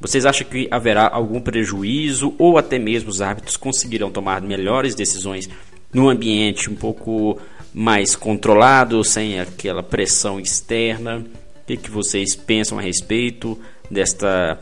Vocês 0.00 0.26
acham 0.26 0.46
que 0.46 0.68
haverá 0.70 1.08
algum 1.08 1.40
prejuízo 1.40 2.34
ou 2.38 2.58
até 2.58 2.78
mesmo 2.78 3.08
os 3.08 3.22
árbitros 3.22 3.56
conseguirão 3.56 4.10
tomar 4.10 4.40
melhores 4.42 4.94
decisões 4.94 5.48
num 5.92 6.08
ambiente 6.08 6.70
um 6.70 6.74
pouco 6.74 7.40
mais 7.72 8.14
controlado, 8.14 9.02
sem 9.02 9.40
aquela 9.40 9.82
pressão 9.82 10.38
externa? 10.38 11.18
O 11.18 11.66
que, 11.66 11.76
que 11.76 11.90
vocês 11.90 12.36
pensam 12.36 12.78
a 12.78 12.82
respeito 12.82 13.58
desta, 13.90 14.58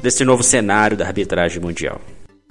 deste 0.00 0.24
novo 0.24 0.42
cenário 0.42 0.96
da 0.96 1.06
arbitragem 1.06 1.60
mundial? 1.60 2.00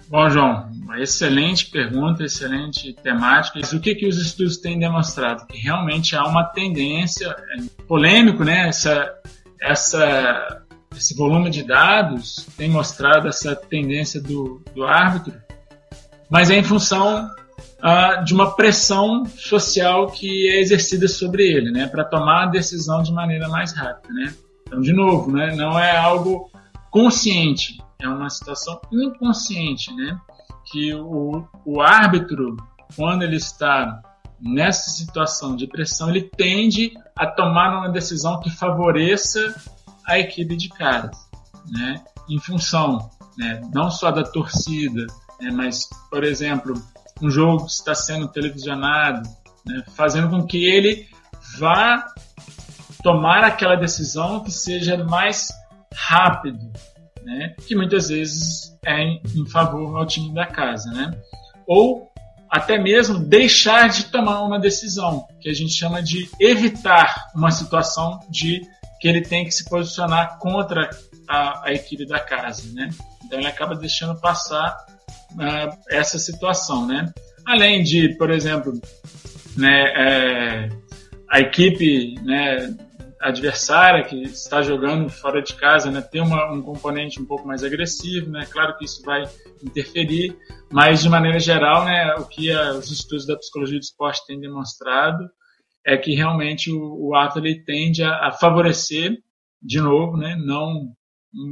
Bom, 0.07 0.29
João, 0.29 0.69
excelente 0.99 1.71
pergunta, 1.71 2.23
excelente 2.23 2.93
temática. 3.01 3.59
o 3.75 3.79
que, 3.79 3.95
que 3.95 4.07
os 4.07 4.17
estudos 4.17 4.57
têm 4.57 4.77
demonstrado? 4.77 5.47
Que 5.47 5.57
realmente 5.57 6.15
há 6.15 6.23
uma 6.25 6.43
tendência, 6.43 7.27
é 7.27 7.83
polêmico, 7.87 8.43
né? 8.43 8.67
Essa, 8.67 9.11
essa, 9.59 10.64
esse 10.97 11.15
volume 11.15 11.49
de 11.49 11.63
dados 11.63 12.47
tem 12.57 12.69
mostrado 12.69 13.27
essa 13.27 13.55
tendência 13.55 14.21
do, 14.21 14.61
do 14.73 14.85
árbitro, 14.85 15.33
mas 16.29 16.49
é 16.49 16.55
em 16.55 16.63
função 16.63 17.29
uh, 17.79 18.23
de 18.23 18.33
uma 18.33 18.55
pressão 18.55 19.25
social 19.25 20.07
que 20.07 20.49
é 20.49 20.59
exercida 20.59 21.07
sobre 21.07 21.43
ele, 21.43 21.71
né? 21.71 21.87
Para 21.87 22.03
tomar 22.03 22.43
a 22.43 22.47
decisão 22.47 23.01
de 23.03 23.11
maneira 23.11 23.47
mais 23.47 23.73
rápida, 23.73 24.13
né? 24.13 24.33
Então, 24.65 24.81
de 24.81 24.93
novo, 24.93 25.31
né? 25.31 25.55
Não 25.55 25.77
é 25.77 25.95
algo 25.95 26.49
consciente, 26.89 27.77
é 27.99 28.07
uma 28.07 28.29
situação 28.29 28.79
inconsciente, 28.91 29.93
né? 29.93 30.19
Que 30.71 30.93
o, 30.95 31.47
o 31.63 31.81
árbitro, 31.81 32.57
quando 32.95 33.23
ele 33.23 33.35
está 33.35 34.01
nessa 34.41 34.89
situação 34.91 35.55
de 35.55 35.67
pressão, 35.67 36.09
ele 36.09 36.23
tende 36.23 36.91
a 37.15 37.27
tomar 37.27 37.77
uma 37.77 37.89
decisão 37.89 38.39
que 38.39 38.49
favoreça 38.49 39.55
a 40.07 40.19
equipe 40.19 40.55
de 40.55 40.69
caras, 40.69 41.17
né? 41.67 42.03
Em 42.29 42.39
função, 42.39 43.09
né? 43.37 43.61
Não 43.73 43.89
só 43.91 44.11
da 44.11 44.23
torcida, 44.23 45.05
né? 45.39 45.51
mas, 45.51 45.87
por 46.09 46.23
exemplo, 46.23 46.73
um 47.21 47.29
jogo 47.29 47.65
que 47.65 47.71
está 47.71 47.95
sendo 47.95 48.27
televisionado, 48.27 49.27
né? 49.65 49.83
fazendo 49.95 50.29
com 50.29 50.45
que 50.45 50.65
ele 50.65 51.07
vá 51.57 52.05
tomar 53.03 53.43
aquela 53.43 53.75
decisão 53.75 54.43
que 54.43 54.51
seja 54.51 55.03
mais 55.03 55.49
rápido, 55.93 56.71
né? 57.23 57.55
que 57.67 57.75
muitas 57.75 58.09
vezes 58.09 58.77
é 58.85 59.01
em, 59.01 59.21
em 59.35 59.45
favor 59.49 59.97
ao 59.97 60.05
time 60.05 60.33
da 60.33 60.45
casa, 60.45 60.89
né? 60.91 61.11
ou 61.67 62.11
até 62.49 62.77
mesmo 62.77 63.19
deixar 63.19 63.89
de 63.89 64.05
tomar 64.05 64.41
uma 64.41 64.59
decisão, 64.59 65.27
que 65.41 65.49
a 65.49 65.53
gente 65.53 65.73
chama 65.73 66.01
de 66.01 66.29
evitar 66.39 67.31
uma 67.35 67.51
situação 67.51 68.19
de 68.29 68.61
que 68.99 69.07
ele 69.07 69.21
tem 69.21 69.45
que 69.45 69.51
se 69.51 69.65
posicionar 69.65 70.37
contra 70.39 70.89
a, 71.27 71.67
a 71.67 71.73
equipe 71.73 72.05
da 72.05 72.19
casa, 72.19 72.71
né? 72.73 72.89
Então 73.23 73.39
ele 73.39 73.47
acaba 73.47 73.75
deixando 73.75 74.19
passar 74.19 74.75
uh, 75.33 75.77
essa 75.89 76.17
situação, 76.19 76.87
né? 76.87 77.11
Além 77.45 77.83
de, 77.83 78.15
por 78.17 78.31
exemplo, 78.31 78.73
né, 79.55 79.93
é, 79.95 80.69
a 81.29 81.39
equipe, 81.39 82.15
né, 82.21 82.75
adversária 83.21 84.03
que 84.03 84.21
está 84.23 84.61
jogando 84.61 85.09
fora 85.09 85.41
de 85.41 85.53
casa 85.55 85.89
né, 85.89 86.01
ter 86.01 86.21
uma, 86.21 86.51
um 86.51 86.61
componente 86.61 87.19
um 87.19 87.25
pouco 87.25 87.47
mais 87.47 87.63
agressivo, 87.63 88.29
né? 88.29 88.45
Claro 88.49 88.77
que 88.77 88.85
isso 88.85 89.01
vai 89.03 89.23
interferir, 89.63 90.35
mas 90.71 91.01
de 91.01 91.09
maneira 91.09 91.39
geral, 91.39 91.85
né, 91.85 92.15
o 92.15 92.25
que 92.25 92.51
a, 92.51 92.71
os 92.73 92.91
estudos 92.91 93.25
da 93.25 93.35
psicologia 93.35 93.79
do 93.79 93.83
esporte 93.83 94.25
têm 94.27 94.39
demonstrado 94.39 95.29
é 95.85 95.97
que 95.97 96.15
realmente 96.15 96.71
o, 96.71 97.09
o 97.09 97.15
ato 97.15 97.39
ele 97.39 97.63
tende 97.63 98.03
a, 98.03 98.27
a, 98.27 98.31
favorecer, 98.31 99.17
de 99.61 99.79
novo, 99.79 100.17
né, 100.17 100.35
não 100.35 100.91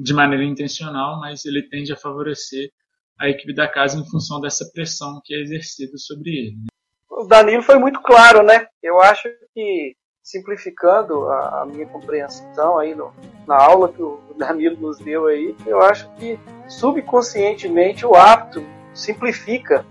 de 0.02 0.14
maneira 0.14 0.44
intencional, 0.44 1.20
mas 1.20 1.46
ele 1.46 1.62
tende 1.70 1.94
a 1.94 1.98
favorecer 1.98 2.72
a 3.20 3.30
equipe 3.30 3.54
da 3.54 3.68
casa 3.68 4.00
em 4.00 4.10
função 4.10 4.40
dessa 4.40 4.66
pressão 4.74 5.22
que 5.24 5.36
é 5.36 5.42
exercida 5.42 5.98
sobre 5.98 6.32
ele. 6.32 6.56
Né? 6.56 6.68
O 7.10 7.26
Danilo 7.26 7.62
foi 7.62 7.78
muito 7.78 8.02
claro, 8.02 8.42
né? 8.42 8.66
Eu 8.82 9.00
acho 9.02 9.30
que 9.54 9.96
simplificando 10.24 11.28
a, 11.28 11.62
a 11.62 11.66
minha 11.66 11.86
compreensão 11.86 12.80
aí 12.80 12.96
no, 12.96 13.14
na 13.46 13.62
aula 13.62 13.92
que 13.92 14.02
o 14.02 14.20
Danilo 14.38 14.78
nos 14.78 14.98
deu 15.00 15.28
aí, 15.28 15.54
eu 15.66 15.82
acho 15.82 16.10
que 16.16 16.40
subconscientemente 16.68 18.06
o 18.06 18.16
hábito 18.16 18.66
simplifica 18.94 19.86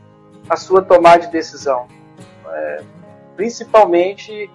a 0.48 0.56
sua 0.56 0.82
tomada 0.82 1.26
de 1.26 1.32
decisão, 1.32 1.86
é, 2.46 2.84
principalmente 3.36 4.50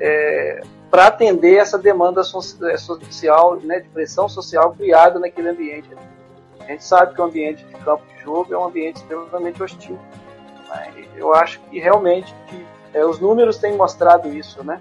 é, 0.00 0.62
para 0.90 1.06
atender 1.06 1.56
essa 1.56 1.78
demanda 1.78 2.20
é, 2.20 2.76
social, 2.76 3.56
né, 3.60 3.80
de 3.80 3.88
pressão 3.88 4.28
social 4.28 4.72
criada 4.72 5.18
naquele 5.18 5.48
ambiente. 5.48 5.88
A 6.60 6.64
gente 6.64 6.84
sabe 6.84 7.14
que 7.14 7.20
o 7.20 7.24
ambiente 7.24 7.64
de 7.64 7.74
campo 7.76 8.02
de 8.06 8.22
jogo 8.22 8.52
é 8.52 8.58
um 8.58 8.64
ambiente 8.64 8.96
extremamente 8.96 9.62
hostil. 9.62 9.98
Eu 11.16 11.34
acho 11.34 11.60
que 11.60 11.78
realmente 11.78 12.34
que, 12.46 12.66
é, 12.92 13.04
os 13.04 13.18
números 13.18 13.58
têm 13.58 13.74
mostrado 13.74 14.28
isso, 14.28 14.62
né? 14.62 14.80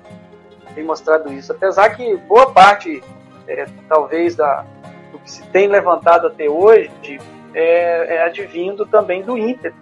tem 0.78 0.84
mostrado 0.84 1.34
isso. 1.34 1.52
Apesar 1.52 1.90
que 1.96 2.16
boa 2.16 2.52
parte, 2.52 3.02
é, 3.48 3.66
talvez, 3.90 4.36
da, 4.36 4.64
do 5.12 5.18
que 5.18 5.32
se 5.32 5.44
tem 5.48 5.68
levantado 5.68 6.28
até 6.28 6.48
hoje 6.48 7.20
é, 7.54 8.16
é 8.16 8.24
advindo 8.24 8.86
também 8.86 9.24
do 9.24 9.36
ímpeto 9.36 9.76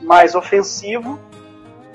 mais 0.00 0.36
ofensivo 0.36 1.18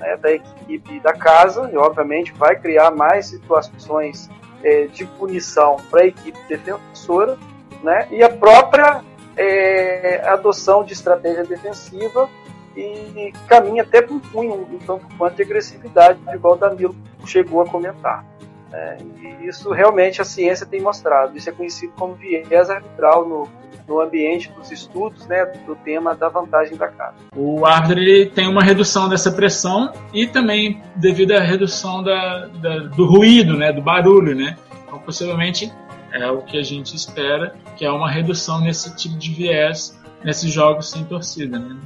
né, 0.00 0.16
da 0.16 0.32
equipe 0.32 0.98
da 1.00 1.12
casa, 1.12 1.70
e 1.72 1.76
obviamente 1.76 2.32
vai 2.32 2.56
criar 2.56 2.90
mais 2.90 3.26
situações 3.26 4.28
é, 4.64 4.86
de 4.86 5.04
punição 5.04 5.76
para 5.90 6.02
a 6.02 6.06
equipe 6.06 6.38
defensora, 6.48 7.38
né, 7.82 8.08
e 8.10 8.22
a 8.22 8.28
própria 8.28 9.02
é, 9.36 10.22
adoção 10.26 10.82
de 10.82 10.92
estratégia 10.92 11.44
defensiva 11.44 12.28
e 12.76 13.32
caminha 13.46 13.82
até 13.82 14.00
para 14.00 14.14
um 14.14 14.20
punho, 14.20 14.54
um 14.54 14.78
tanto 14.78 15.06
quanto 15.16 15.36
de 15.36 15.42
agressividade, 15.42 16.18
igual 16.32 16.54
o 16.54 16.56
Danilo 16.56 16.96
chegou 17.26 17.60
a 17.60 17.66
comentar. 17.66 18.24
É, 18.72 18.98
e 19.20 19.46
isso 19.46 19.72
realmente 19.72 20.20
a 20.22 20.24
ciência 20.24 20.64
tem 20.64 20.80
mostrado. 20.80 21.36
Isso 21.36 21.48
é 21.48 21.52
conhecido 21.52 21.92
como 21.96 22.14
viés 22.14 22.70
arbitral 22.70 23.28
no, 23.28 23.48
no 23.88 24.00
ambiente 24.00 24.50
dos 24.52 24.70
estudos 24.70 25.26
né, 25.26 25.44
do 25.66 25.74
tema 25.74 26.14
da 26.14 26.28
vantagem 26.28 26.76
da 26.76 26.88
casa. 26.88 27.16
O 27.36 27.66
árbitro 27.66 27.98
ele 27.98 28.26
tem 28.26 28.48
uma 28.48 28.62
redução 28.62 29.08
dessa 29.08 29.32
pressão 29.32 29.92
e 30.14 30.26
também 30.26 30.80
devido 30.94 31.32
à 31.32 31.40
redução 31.40 32.02
da, 32.02 32.46
da, 32.46 32.78
do 32.78 33.06
ruído, 33.06 33.56
né, 33.56 33.72
do 33.72 33.82
barulho. 33.82 34.34
Né? 34.34 34.56
Então, 34.86 35.00
possivelmente, 35.00 35.72
é 36.12 36.30
o 36.30 36.42
que 36.42 36.56
a 36.56 36.62
gente 36.62 36.94
espera, 36.94 37.54
que 37.76 37.84
é 37.84 37.90
uma 37.90 38.08
redução 38.08 38.60
nesse 38.60 38.94
tipo 38.94 39.18
de 39.18 39.32
viés 39.32 39.98
nesses 40.22 40.52
jogos 40.52 40.90
sem 40.90 41.04
torcida. 41.04 41.58
Né? 41.58 41.76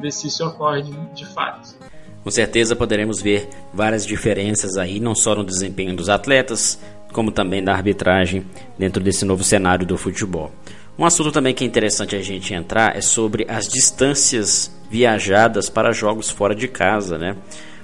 Ver 0.00 0.10
se 0.10 0.26
isso 0.26 0.46
ocorre 0.46 0.82
de, 0.82 0.92
de 1.14 1.26
fato. 1.26 1.76
Com 2.22 2.30
certeza 2.30 2.76
poderemos 2.76 3.20
ver 3.20 3.48
várias 3.72 4.06
diferenças 4.06 4.76
aí, 4.76 5.00
não 5.00 5.14
só 5.14 5.34
no 5.34 5.44
desempenho 5.44 5.94
dos 5.94 6.08
atletas, 6.08 6.78
como 7.12 7.30
também 7.30 7.62
da 7.62 7.72
arbitragem 7.72 8.44
dentro 8.78 9.02
desse 9.02 9.24
novo 9.24 9.42
cenário 9.42 9.84
do 9.84 9.98
futebol. 9.98 10.50
Um 10.98 11.04
assunto 11.04 11.32
também 11.32 11.54
que 11.54 11.64
é 11.64 11.66
interessante 11.66 12.14
a 12.14 12.22
gente 12.22 12.54
entrar 12.54 12.96
é 12.96 13.00
sobre 13.00 13.46
as 13.48 13.66
distâncias 13.66 14.70
viajadas 14.90 15.68
para 15.68 15.92
jogos 15.92 16.30
fora 16.30 16.54
de 16.54 16.68
casa, 16.68 17.18
né? 17.18 17.36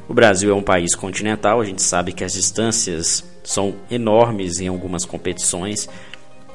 O 0.09 0.14
Brasil 0.14 0.51
é 0.51 0.55
um 0.55 0.62
país 0.62 0.94
continental, 0.94 1.61
a 1.61 1.64
gente 1.64 1.83
sabe 1.83 2.12
que 2.12 2.24
as 2.24 2.33
distâncias 2.33 3.24
são 3.42 3.74
enormes 3.90 4.61
em 4.61 4.68
algumas 4.68 5.05
competições 5.05 5.88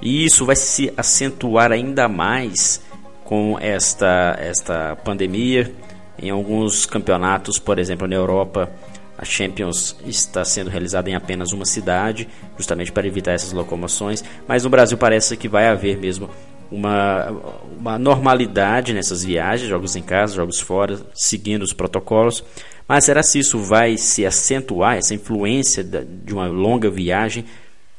e 0.02 0.26
isso 0.26 0.46
vai 0.46 0.56
se 0.56 0.94
acentuar 0.96 1.72
ainda 1.72 2.08
mais 2.08 2.82
com 3.24 3.58
esta, 3.60 4.36
esta 4.40 4.96
pandemia. 4.98 5.72
Em 6.18 6.30
alguns 6.30 6.86
campeonatos, 6.86 7.60
por 7.60 7.80
exemplo, 7.80 8.08
na 8.08 8.16
Europa, 8.16 8.70
a 9.18 9.26
Champions 9.26 9.96
está 10.06 10.44
sendo 10.44 10.70
realizada 10.70 11.10
em 11.10 11.16
apenas 11.16 11.52
uma 11.52 11.66
cidade, 11.66 12.28
justamente 12.58 12.92
para 12.92 13.08
evitar 13.08 13.32
essas 13.32 13.54
locomoções. 13.54 14.24
Mas 14.48 14.64
no 14.64 14.70
Brasil 14.70 14.98
parece 14.98 15.38
que 15.38 15.48
vai 15.48 15.68
haver 15.68 15.98
mesmo 15.98 16.30
uma, 16.72 17.30
uma 17.78 18.00
normalidade 18.00 18.94
nessas 18.94 19.24
viagens, 19.24 19.70
jogos 19.70 19.96
em 19.96 20.02
casa, 20.02 20.36
jogos 20.36 20.60
fora, 20.60 21.00
seguindo 21.14 21.62
os 21.62 21.74
protocolos. 21.74 22.44
Mas 22.88 23.06
será 23.06 23.24
se 23.24 23.40
isso 23.40 23.60
vai 23.60 23.98
se 23.98 24.26
acentuar, 24.26 24.98
essa 24.98 25.14
influência 25.14 25.84
de 25.84 26.34
uma 26.34 26.48
longa 26.48 26.90
viagem 26.90 27.46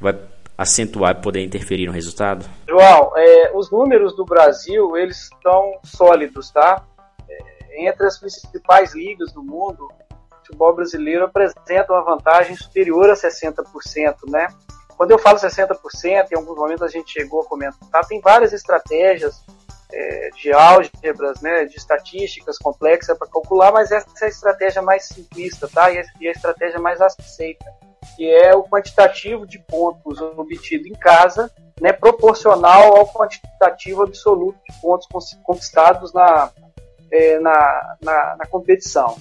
vai 0.01 0.17
acentuar 0.59 1.17
e 1.17 1.23
poder 1.23 1.43
interferir 1.43 1.87
no 1.87 1.93
resultado? 1.93 2.45
João, 2.69 3.12
é, 3.17 3.53
os 3.55 3.71
números 3.71 4.15
do 4.15 4.25
Brasil 4.25 4.97
eles 4.97 5.31
estão 5.33 5.79
sólidos, 5.85 6.51
tá? 6.51 6.85
Entre 7.77 8.07
as 8.07 8.18
principais 8.18 8.95
ligas 8.95 9.33
do 9.33 9.43
mundo, 9.43 9.89
o 10.11 10.37
futebol 10.37 10.75
brasileiro 10.75 11.25
apresenta 11.25 11.93
uma 11.93 12.05
vantagem 12.05 12.57
superior 12.57 13.11
a 13.11 13.14
60%, 13.14 13.64
né? 14.29 14.49
Quando 14.97 15.11
eu 15.11 15.18
falo 15.18 15.39
60%, 15.39 15.77
em 16.31 16.37
alguns 16.37 16.57
momentos 16.57 16.83
a 16.83 16.89
gente 16.89 17.12
chegou 17.12 17.43
a 17.43 17.47
comentar, 17.47 18.07
tem 18.07 18.20
várias 18.20 18.53
estratégias 18.53 19.43
é, 19.93 20.31
de 20.37 20.53
álgebras, 20.53 21.41
né, 21.41 21.64
de 21.64 21.77
estatísticas 21.77 22.59
complexas 22.59 23.18
para 23.18 23.29
calcular, 23.29 23.72
mas 23.72 23.91
essa 23.91 24.09
é 24.22 24.27
a 24.27 24.29
estratégia 24.29 24.83
mais 24.83 25.07
simplista, 25.07 25.68
tá? 25.68 25.91
E 25.91 25.99
a 26.29 26.31
estratégia 26.31 26.79
mais 26.79 27.01
aceita 27.01 27.64
que 28.16 28.31
é 28.31 28.55
o 28.55 28.64
quantitativo 28.64 29.47
de 29.47 29.59
pontos 29.59 30.20
obtido 30.20 30.87
em 30.87 30.93
casa 30.93 31.51
né, 31.81 31.93
proporcional 31.93 32.97
ao 32.97 33.07
quantitativo 33.09 34.03
absoluto 34.03 34.59
de 34.68 34.81
pontos 34.81 35.07
conquistados 35.43 36.12
na, 36.12 36.51
é, 37.11 37.39
na, 37.39 37.97
na, 38.03 38.37
na, 38.39 38.47
competição. 38.47 39.17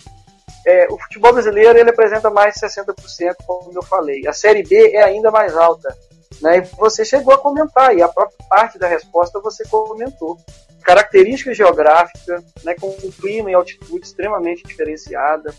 É, 0.65 0.87
o 0.89 0.97
futebol 0.97 1.33
brasileiro 1.33 1.77
ele 1.77 1.89
apresenta 1.89 2.29
mais 2.29 2.55
de 2.55 2.61
60%, 2.61 3.35
como 3.45 3.71
eu 3.73 3.83
falei. 3.83 4.27
A 4.27 4.33
Série 4.33 4.63
B 4.63 4.91
é 4.93 5.03
ainda 5.03 5.29
mais 5.29 5.55
alta. 5.55 5.95
Né? 6.41 6.57
E 6.57 6.61
você 6.77 7.05
chegou 7.05 7.33
a 7.33 7.37
comentar, 7.37 7.95
e 7.95 8.01
a 8.01 8.07
própria 8.07 8.37
parte 8.49 8.79
da 8.79 8.87
resposta 8.87 9.39
você 9.39 9.63
comentou. 9.67 10.37
Característica 10.83 11.53
geográfica, 11.53 12.43
né, 12.63 12.75
com 12.79 12.91
clima 13.21 13.49
e 13.49 13.53
altitude 13.53 14.05
extremamente 14.05 14.63
diferenciada. 14.63 15.53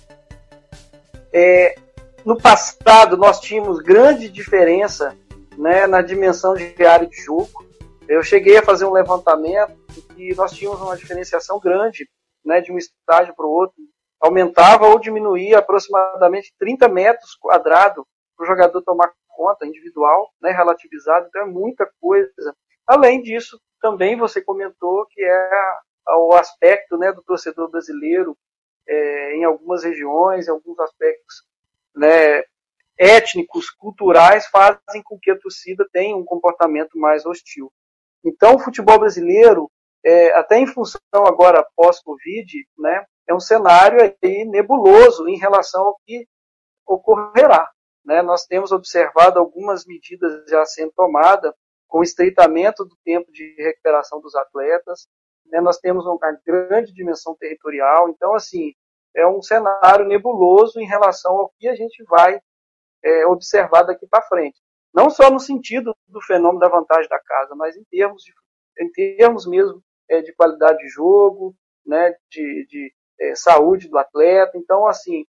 É, 1.32 1.76
no 2.24 2.36
passado, 2.36 3.16
nós 3.16 3.40
tínhamos 3.40 3.80
grande 3.80 4.28
diferença 4.28 5.16
né, 5.56 5.86
na 5.86 6.02
dimensão 6.02 6.54
de 6.54 6.74
área 6.84 7.06
de 7.06 7.16
jogo. 7.16 7.64
Eu 8.06 8.22
cheguei 8.22 8.58
a 8.58 8.62
fazer 8.62 8.84
um 8.84 8.92
levantamento 8.92 9.76
e 10.16 10.34
nós 10.34 10.52
tínhamos 10.52 10.80
uma 10.80 10.96
diferenciação 10.96 11.58
grande 11.58 12.08
né, 12.44 12.60
de 12.60 12.70
um 12.70 12.76
estágio 12.76 13.34
para 13.34 13.46
o 13.46 13.50
outro. 13.50 13.76
Aumentava 14.20 14.86
ou 14.86 14.98
diminuía 14.98 15.58
aproximadamente 15.58 16.54
30 16.58 16.88
metros 16.88 17.34
quadrados 17.34 18.04
para 18.36 18.44
o 18.44 18.46
jogador 18.46 18.82
tomar 18.82 19.12
conta 19.28 19.66
individual, 19.66 20.30
né, 20.40 20.50
relativizado, 20.50 21.26
então 21.28 21.42
é 21.42 21.46
muita 21.46 21.90
coisa. 22.00 22.54
Além 22.86 23.22
disso, 23.22 23.60
também 23.80 24.16
você 24.16 24.40
comentou 24.40 25.06
que 25.10 25.22
é 25.22 25.50
o 26.16 26.34
aspecto 26.34 26.96
né, 26.98 27.10
do 27.12 27.22
torcedor 27.22 27.70
brasileiro 27.70 28.36
é, 28.86 29.36
em 29.36 29.44
algumas 29.44 29.82
regiões, 29.82 30.46
em 30.46 30.50
alguns 30.50 30.78
aspectos 30.78 31.42
né, 31.94 32.44
étnicos, 32.98 33.70
culturais, 33.70 34.46
fazem 34.46 35.02
com 35.02 35.18
que 35.18 35.30
a 35.30 35.38
torcida 35.38 35.86
tenha 35.92 36.16
um 36.16 36.24
comportamento 36.24 36.98
mais 36.98 37.24
hostil. 37.24 37.72
Então, 38.24 38.54
o 38.54 38.58
futebol 38.58 38.98
brasileiro, 38.98 39.70
é, 40.04 40.34
até 40.34 40.58
em 40.58 40.66
função 40.66 41.00
agora 41.12 41.66
pós-Covid, 41.76 42.66
né, 42.78 43.04
é 43.28 43.34
um 43.34 43.40
cenário 43.40 44.00
aí 44.02 44.44
nebuloso 44.44 45.28
em 45.28 45.36
relação 45.36 45.82
ao 45.82 45.98
que 46.06 46.26
ocorrerá. 46.86 47.70
Né? 48.04 48.22
Nós 48.22 48.44
temos 48.44 48.72
observado 48.72 49.38
algumas 49.38 49.86
medidas 49.86 50.44
já 50.48 50.64
sendo 50.64 50.92
tomadas 50.92 51.52
com 51.88 52.02
estreitamento 52.02 52.84
do 52.84 52.96
tempo 53.04 53.30
de 53.32 53.54
recuperação 53.58 54.20
dos 54.20 54.34
atletas. 54.34 55.06
Né? 55.46 55.60
Nós 55.60 55.78
temos 55.78 56.04
uma 56.06 56.18
grande 56.44 56.92
dimensão 56.92 57.34
territorial. 57.36 58.08
Então, 58.08 58.34
assim, 58.34 58.72
é 59.14 59.26
um 59.26 59.40
cenário 59.40 60.06
nebuloso 60.06 60.80
em 60.80 60.86
relação 60.86 61.32
ao 61.32 61.52
que 61.58 61.68
a 61.68 61.74
gente 61.74 62.02
vai 62.04 62.38
é, 63.02 63.26
observar 63.26 63.84
daqui 63.84 64.06
para 64.06 64.26
frente. 64.26 64.60
Não 64.94 65.10
só 65.10 65.28
no 65.28 65.40
sentido 65.40 65.94
do 66.06 66.20
fenômeno 66.20 66.60
da 66.60 66.68
vantagem 66.68 67.08
da 67.08 67.18
casa, 67.18 67.54
mas 67.56 67.76
em 67.76 67.82
termos, 67.90 68.22
de, 68.22 68.32
em 68.78 68.90
termos 68.92 69.44
mesmo 69.44 69.82
é, 70.08 70.22
de 70.22 70.32
qualidade 70.34 70.78
de 70.78 70.88
jogo, 70.88 71.54
né, 71.84 72.14
de, 72.30 72.66
de 72.68 72.94
é, 73.20 73.34
saúde 73.34 73.88
do 73.88 73.98
atleta. 73.98 74.56
Então, 74.56 74.86
assim, 74.86 75.26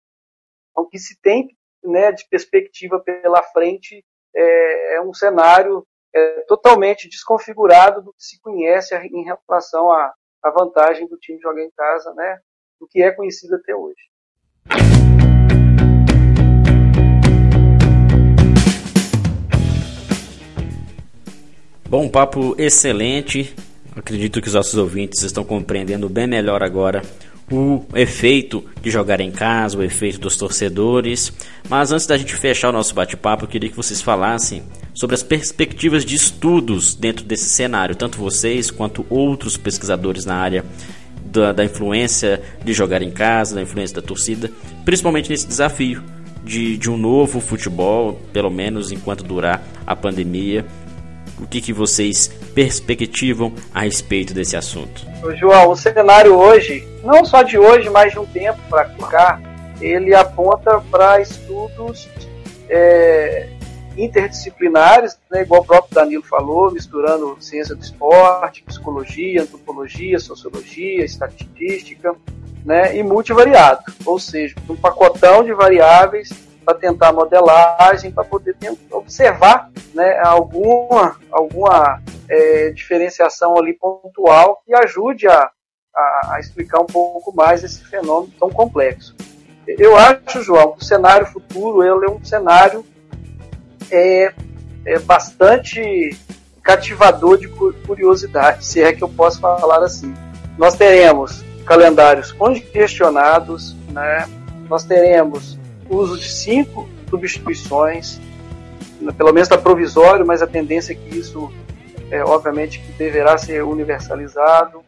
o 0.77 0.87
que 0.87 0.99
se 0.99 1.19
tem 1.21 1.49
né, 1.83 2.13
de 2.13 2.29
perspectiva 2.29 3.01
pela 3.01 3.43
frente 3.43 4.05
é, 4.37 4.97
é 4.97 5.01
um 5.01 5.15
cenário 5.15 5.87
é, 6.15 6.41
totalmente 6.43 7.09
desconfigurado 7.09 8.03
do 8.03 8.13
que 8.13 8.23
se 8.23 8.41
conhece 8.41 8.95
em 8.95 9.25
relação 9.25 9.91
à, 9.91 10.13
à 10.43 10.51
vantagem 10.51 11.09
do 11.09 11.17
time 11.19 11.41
jogar 11.41 11.63
em 11.63 11.71
casa, 11.71 12.13
né, 12.15 12.39
do 12.79 12.87
que 12.87 13.03
é 13.03 13.11
conhecido 13.11 13.57
até 13.57 13.75
hoje. 13.75 14.11
Bom, 21.97 22.09
papo 22.09 22.57
excelente. 22.59 23.55
Acredito 23.95 24.43
que 24.43 24.49
os 24.49 24.55
nossos 24.55 24.75
ouvintes 24.75 25.23
estão 25.23 25.45
compreendendo 25.45 26.09
bem 26.09 26.27
melhor 26.27 26.61
agora 26.61 27.01
o 27.49 27.85
efeito 27.95 28.65
de 28.83 28.91
jogar 28.91 29.21
em 29.21 29.31
casa, 29.31 29.79
o 29.79 29.83
efeito 29.85 30.19
dos 30.19 30.37
torcedores. 30.37 31.33
Mas 31.69 31.93
antes 31.93 32.05
da 32.05 32.17
gente 32.17 32.35
fechar 32.35 32.71
o 32.71 32.73
nosso 32.73 32.97
bate-papo, 32.97 33.45
eu 33.45 33.49
queria 33.49 33.71
que 33.71 33.77
vocês 33.77 34.03
falassem 34.03 34.65
sobre 34.93 35.15
as 35.15 35.23
perspectivas 35.23 36.05
de 36.05 36.17
estudos 36.17 36.97
dentro 36.97 37.25
desse 37.25 37.45
cenário, 37.45 37.95
tanto 37.95 38.19
vocês 38.19 38.73
quanto 38.73 39.07
outros 39.09 39.57
pesquisadores 39.57 40.25
na 40.25 40.35
área 40.35 40.65
da, 41.27 41.53
da 41.53 41.65
influência 41.65 42.43
de 42.65 42.73
jogar 42.73 43.03
em 43.03 43.13
casa, 43.13 43.55
da 43.55 43.63
influência 43.63 43.95
da 43.95 44.03
torcida, 44.03 44.51
principalmente 44.85 45.31
nesse 45.31 45.47
desafio 45.47 46.03
de, 46.45 46.77
de 46.77 46.91
um 46.91 46.97
novo 46.97 47.39
futebol, 47.39 48.21
pelo 48.33 48.51
menos 48.51 48.91
enquanto 48.91 49.23
durar 49.23 49.63
a 49.87 49.95
pandemia 49.95 50.67
o 51.41 51.47
que, 51.47 51.61
que 51.61 51.73
vocês 51.73 52.29
perspectivam 52.55 53.53
a 53.73 53.83
respeito 53.83 54.33
desse 54.33 54.57
assunto? 54.57 55.07
João, 55.37 55.71
o 55.71 55.77
cenário 55.77 56.35
hoje, 56.37 56.87
não 57.03 57.25
só 57.25 57.43
de 57.43 57.59
hoje, 57.59 57.91
mas 57.91 58.13
de 58.13 58.19
um 58.19 58.27
tempo 58.27 58.59
para 58.69 58.85
cá, 58.85 59.41
ele 59.81 60.15
aponta 60.15 60.81
para 60.91 61.21
estudos 61.21 62.09
é, 62.69 63.49
interdisciplinares, 63.97 65.19
né, 65.31 65.43
igual 65.43 65.63
o 65.63 65.65
próprio 65.65 65.95
Danilo 65.95 66.23
falou, 66.23 66.71
misturando 66.71 67.37
ciência 67.41 67.75
do 67.75 67.83
esporte, 67.83 68.63
psicologia, 68.63 69.43
antropologia, 69.43 70.19
sociologia, 70.19 71.05
estatística, 71.05 72.15
né, 72.65 72.97
e 72.97 73.03
multivariado, 73.03 73.83
ou 74.07 74.19
seja, 74.19 74.55
um 74.69 74.77
pacotão 74.77 75.45
de 75.45 75.53
variáveis 75.53 76.31
para 76.65 76.75
tentar 76.75 77.13
modelagem, 77.13 78.11
para 78.11 78.25
poder 78.25 78.57
observar 78.91 79.71
né, 79.93 80.21
alguma, 80.25 81.17
alguma 81.31 82.03
é, 82.29 82.71
diferenciação 82.71 83.57
ali 83.57 83.75
pontual 83.75 84.63
que 84.65 84.75
ajude 84.75 85.29
a, 85.29 85.51
a, 85.95 86.35
a, 86.35 86.41
explicar 86.41 86.81
um 86.81 86.87
pouco 86.87 87.35
mais 87.35 87.63
esse 87.63 87.85
fenômeno 87.85 88.33
tão 88.39 88.51
complexo. 88.51 89.15
Eu 89.67 89.97
acho, 89.97 90.43
João, 90.43 90.73
que 90.73 90.83
o 90.83 90.85
cenário 90.85 91.27
futuro 91.27 91.83
ele 91.83 92.07
é 92.07 92.11
um 92.11 92.25
cenário 92.25 92.85
é, 93.91 94.33
é 94.85 94.99
bastante 94.99 96.11
cativador 96.63 97.39
de 97.39 97.49
curiosidade, 97.49 98.65
se 98.65 98.83
é 98.83 98.93
que 98.93 99.05
eu 99.05 99.09
posso 99.09 99.41
falar 99.41 99.83
assim. 99.83 100.15
Nós 100.57 100.75
teremos 100.75 101.45
calendários 101.67 102.33
congestionados, 102.33 103.75
né? 103.91 104.27
nós 104.69 104.85
teremos 104.85 105.59
uso 105.95 106.19
de 106.19 106.31
cinco 106.31 106.89
substituições, 107.09 108.21
pelo 109.17 109.33
menos 109.33 109.49
está 109.49 109.59
provisório, 109.59 110.27
mas 110.27 110.43
a 110.43 110.47
tendência 110.47 110.93
é 110.93 110.97
que 110.97 111.19
isso, 111.19 111.53
é, 112.11 112.23
obviamente, 112.25 112.81
que 112.81 112.93
deverá 112.93 113.37
ser 113.37 113.63
universalizado. 113.65 114.83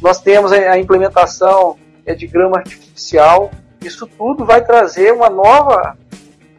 Nós 0.00 0.20
temos 0.20 0.52
a 0.52 0.78
implementação 0.78 1.76
é, 2.04 2.14
de 2.14 2.26
grama 2.26 2.58
artificial. 2.58 3.50
Isso 3.82 4.06
tudo 4.06 4.44
vai 4.44 4.64
trazer 4.64 5.12
uma 5.12 5.28
nova 5.28 5.96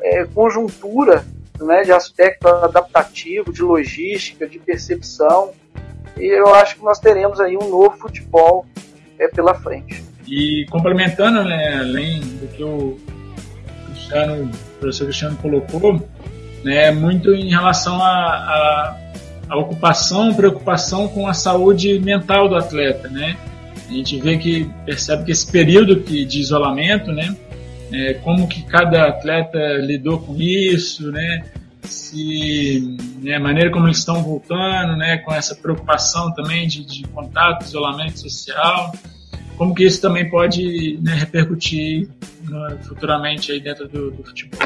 é, 0.01 0.25
conjuntura 0.25 1.25
né, 1.59 1.83
de 1.83 1.91
aspecto 1.91 2.47
adaptativo, 2.47 3.51
de 3.51 3.61
logística, 3.61 4.47
de 4.47 4.59
percepção. 4.59 5.51
E 6.17 6.25
eu 6.25 6.53
acho 6.53 6.77
que 6.77 6.83
nós 6.83 6.99
teremos 6.99 7.39
aí 7.39 7.55
um 7.55 7.69
novo 7.69 7.97
futebol 7.97 8.65
é, 9.19 9.27
pela 9.27 9.53
frente. 9.53 10.03
E 10.27 10.65
complementando, 10.69 11.43
né, 11.43 11.77
além 11.79 12.19
do 12.19 12.47
que 12.47 12.63
o 12.63 12.97
Cristiano, 14.07 14.45
o 14.45 14.79
professor 14.79 15.05
Cristiano 15.05 15.37
colocou, 15.37 16.07
né, 16.63 16.91
muito 16.91 17.33
em 17.33 17.49
relação 17.49 18.01
à 18.01 18.97
ocupação, 19.51 20.33
preocupação 20.33 21.07
com 21.07 21.27
a 21.27 21.33
saúde 21.33 21.99
mental 21.99 22.47
do 22.49 22.55
atleta, 22.55 23.09
né? 23.09 23.37
A 23.87 23.91
gente 23.91 24.19
vê 24.19 24.37
que 24.37 24.69
percebe 24.85 25.25
que 25.25 25.31
esse 25.31 25.49
período 25.49 26.01
que, 26.01 26.25
de 26.25 26.39
isolamento, 26.39 27.11
né, 27.11 27.35
é, 27.91 28.15
como 28.15 28.47
que 28.47 28.63
cada 28.63 29.07
atleta 29.07 29.57
lidou 29.75 30.19
com 30.19 30.35
isso, 30.35 31.11
né? 31.11 31.45
Se 31.83 32.97
né, 33.21 33.35
a 33.35 33.39
maneira 33.39 33.71
como 33.71 33.87
eles 33.87 33.99
estão 33.99 34.21
voltando, 34.21 34.97
né, 34.97 35.17
com 35.19 35.33
essa 35.33 35.55
preocupação 35.55 36.33
também 36.33 36.67
de, 36.67 36.83
de 36.83 37.03
contato, 37.03 37.63
isolamento 37.63 38.19
social, 38.19 38.91
como 39.57 39.73
que 39.73 39.85
isso 39.85 40.01
também 40.01 40.29
pode 40.29 40.99
né, 41.01 41.13
repercutir 41.13 42.09
futuramente 42.83 43.51
aí 43.51 43.59
dentro 43.59 43.87
do, 43.87 44.11
do 44.11 44.23
futebol. 44.23 44.59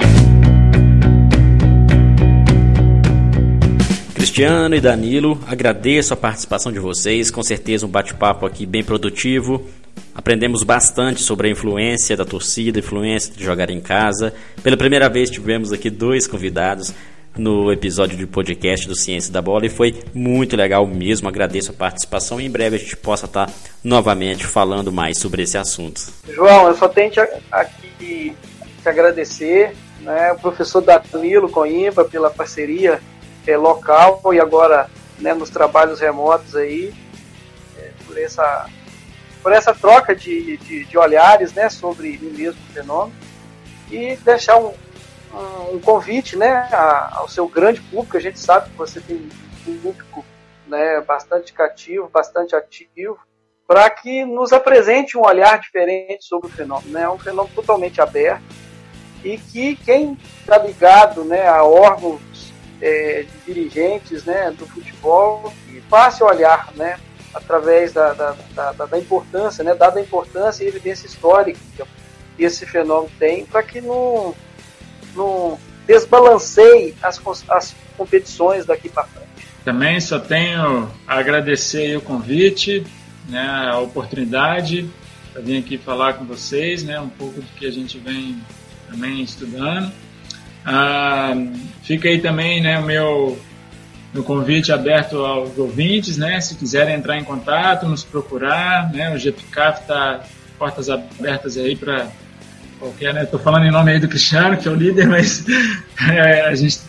Cristiano 4.15 4.75
e 4.75 4.79
Danilo, 4.79 5.39
agradeço 5.47 6.13
a 6.13 6.17
participação 6.17 6.71
de 6.71 6.79
vocês, 6.79 7.31
com 7.31 7.41
certeza 7.41 7.85
um 7.85 7.89
bate-papo 7.89 8.45
aqui 8.45 8.65
bem 8.65 8.83
produtivo. 8.83 9.67
Aprendemos 10.13 10.63
bastante 10.63 11.21
sobre 11.21 11.47
a 11.47 11.51
influência 11.51 12.15
da 12.15 12.23
torcida, 12.23 12.79
influência 12.79 13.33
de 13.33 13.43
jogar 13.43 13.69
em 13.69 13.79
casa. 13.79 14.33
Pela 14.61 14.77
primeira 14.77 15.09
vez 15.09 15.29
tivemos 15.29 15.73
aqui 15.73 15.89
dois 15.89 16.27
convidados 16.27 16.93
no 17.37 17.71
episódio 17.71 18.17
de 18.17 18.27
podcast 18.27 18.87
do 18.87 18.95
Ciência 18.95 19.31
da 19.31 19.41
Bola 19.41 19.65
e 19.65 19.69
foi 19.69 20.03
muito 20.13 20.55
legal 20.55 20.85
mesmo. 20.85 21.27
Agradeço 21.27 21.71
a 21.71 21.73
participação 21.73 22.39
e 22.39 22.45
em 22.45 22.51
breve 22.51 22.75
a 22.75 22.79
gente 22.79 22.97
possa 22.97 23.25
estar 23.25 23.49
novamente 23.83 24.45
falando 24.45 24.91
mais 24.91 25.17
sobre 25.17 25.43
esse 25.43 25.57
assunto. 25.57 26.01
João, 26.27 26.67
eu 26.67 26.75
só 26.75 26.87
tenho 26.87 27.11
aqui 27.51 28.35
te 28.81 28.89
agradecer, 28.89 29.75
né, 30.01 30.31
o 30.31 30.39
professor 30.39 30.81
Danilo 30.81 31.49
Coimbra 31.49 32.03
pela 32.03 32.29
parceria 32.29 32.99
é, 33.45 33.55
local 33.55 34.21
e 34.33 34.39
agora 34.39 34.89
né, 35.19 35.33
nos 35.33 35.49
trabalhos 35.49 35.99
remotos 35.99 36.55
aí, 36.55 36.93
é, 37.77 37.91
por, 38.05 38.17
essa, 38.17 38.67
por 39.41 39.51
essa 39.51 39.73
troca 39.73 40.15
de, 40.15 40.57
de, 40.57 40.85
de 40.85 40.97
olhares 40.97 41.53
né, 41.53 41.69
sobre 41.69 42.19
o 42.21 42.33
mesmo 42.37 42.59
fenômeno 42.73 43.13
e 43.91 44.15
deixar 44.23 44.57
um, 44.57 44.73
um, 45.71 45.79
convite 45.79 46.35
né, 46.35 46.67
ao 47.11 47.27
seu 47.27 47.47
grande 47.47 47.81
público. 47.81 48.17
A 48.17 48.21
gente 48.21 48.39
sabe 48.39 48.69
que 48.69 48.77
você 48.77 48.99
tem 48.99 49.29
um 49.67 49.79
público 49.79 50.25
né, 50.67 51.01
bastante 51.01 51.53
cativo, 51.53 52.09
bastante 52.09 52.55
ativo, 52.55 53.17
para 53.67 53.89
que 53.89 54.25
nos 54.25 54.51
apresente 54.51 55.17
um 55.17 55.25
olhar 55.25 55.59
diferente 55.59 56.25
sobre 56.25 56.47
o 56.47 56.51
fenômeno. 56.51 56.91
Né? 56.91 57.03
É 57.03 57.09
um 57.09 57.17
fenômeno 57.17 57.55
totalmente 57.55 58.01
aberto 58.01 58.43
e 59.23 59.37
que 59.37 59.75
quem 59.77 60.17
está 60.39 60.57
ligado 60.57 61.23
né, 61.23 61.47
a 61.47 61.63
órgãos 61.63 62.53
é, 62.81 63.25
dirigentes 63.45 64.25
né, 64.25 64.51
do 64.51 64.65
futebol 64.65 65.53
que 65.65 65.79
passe 65.81 66.23
a 66.23 66.25
olhar 66.25 66.71
né, 66.75 66.99
através 67.33 67.93
da, 67.93 68.13
da, 68.13 68.35
da, 68.53 68.85
da 68.85 68.99
importância, 68.99 69.63
né, 69.63 69.75
dada 69.75 69.99
a 69.99 70.03
importância 70.03 70.63
e 70.63 70.67
evidência 70.67 71.05
histórica 71.05 71.59
que 72.35 72.43
esse 72.43 72.65
fenômeno 72.65 73.11
tem, 73.19 73.45
para 73.45 73.61
que 73.61 73.79
não, 73.81 74.33
não 75.15 75.59
desbalanceie 75.87 76.95
as, 77.01 77.21
as 77.49 77.75
competições 77.97 78.65
daqui 78.65 78.89
para 78.89 79.03
frente. 79.03 79.47
Também 79.63 79.99
só 79.99 80.19
tenho 80.19 80.89
a 81.07 81.19
agradecer 81.19 81.97
o 81.97 82.01
convite, 82.01 82.85
né, 83.29 83.69
a 83.71 83.79
oportunidade 83.79 84.89
para 85.31 85.41
vir 85.41 85.59
aqui 85.59 85.77
falar 85.77 86.13
com 86.13 86.25
vocês, 86.25 86.83
né, 86.83 86.99
um 86.99 87.09
pouco 87.09 87.41
do 87.41 87.47
que 87.57 87.65
a 87.65 87.71
gente 87.71 87.97
vem 87.97 88.41
também 88.89 89.21
estudando. 89.21 89.91
Ah, 90.65 91.33
fica 91.83 92.09
aí 92.09 92.19
também 92.19 92.61
né, 92.61 92.79
o 92.79 92.83
meu, 92.83 93.39
meu 94.13 94.23
convite 94.23 94.71
aberto 94.71 95.23
aos 95.23 95.57
ouvintes, 95.57 96.17
né, 96.17 96.41
se 96.41 96.55
quiserem 96.55 96.95
entrar 96.95 97.17
em 97.17 97.23
contato, 97.23 97.85
nos 97.85 98.03
procurar, 98.03 98.91
né, 98.91 99.13
o 99.13 99.17
GPCAF 99.17 99.81
está 99.81 100.23
portas 100.57 100.89
abertas 100.89 101.57
aí 101.57 101.75
para 101.75 102.07
qualquer, 102.81 103.13
né, 103.13 103.23
estou 103.23 103.39
falando 103.39 103.65
em 103.65 103.71
nome 103.71 103.91
aí 103.91 103.99
do 103.99 104.09
Cristiano, 104.09 104.57
que 104.57 104.67
é 104.67 104.71
o 104.71 104.75
líder, 104.75 105.07
mas 105.07 105.45
é, 106.09 106.41
a 106.41 106.55
gente, 106.55 106.79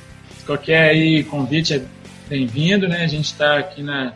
qualquer 0.47 0.89
aí 0.89 1.23
convite 1.25 1.75
é 1.75 1.83
bem-vindo, 2.29 2.89
né, 2.89 3.05
a 3.05 3.07
gente 3.07 3.27
está 3.27 3.59
aqui 3.59 3.83
na, 3.83 4.15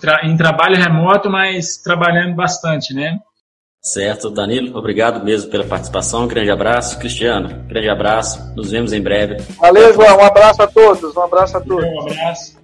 tra 0.00 0.24
em 0.24 0.34
trabalho 0.36 0.76
remoto, 0.76 1.28
mas 1.28 1.76
trabalhando 1.76 2.34
bastante, 2.34 2.94
né, 2.94 3.18
Certo, 3.86 4.30
Danilo, 4.30 4.78
obrigado 4.78 5.22
mesmo 5.22 5.50
pela 5.50 5.62
participação. 5.62 6.24
Um 6.24 6.26
grande 6.26 6.50
abraço. 6.50 6.98
Cristiano, 6.98 7.50
grande 7.68 7.90
abraço. 7.90 8.42
Nos 8.56 8.70
vemos 8.70 8.94
em 8.94 9.02
breve. 9.02 9.36
Valeu, 9.60 9.92
João. 9.92 10.16
Um 10.16 10.24
abraço 10.24 10.62
a 10.62 10.66
todos. 10.66 11.14
Um 11.14 11.20
abraço 11.20 11.58
a 11.58 11.60
todos. 11.60 11.84
Um 11.84 12.00
abraço. 12.00 12.63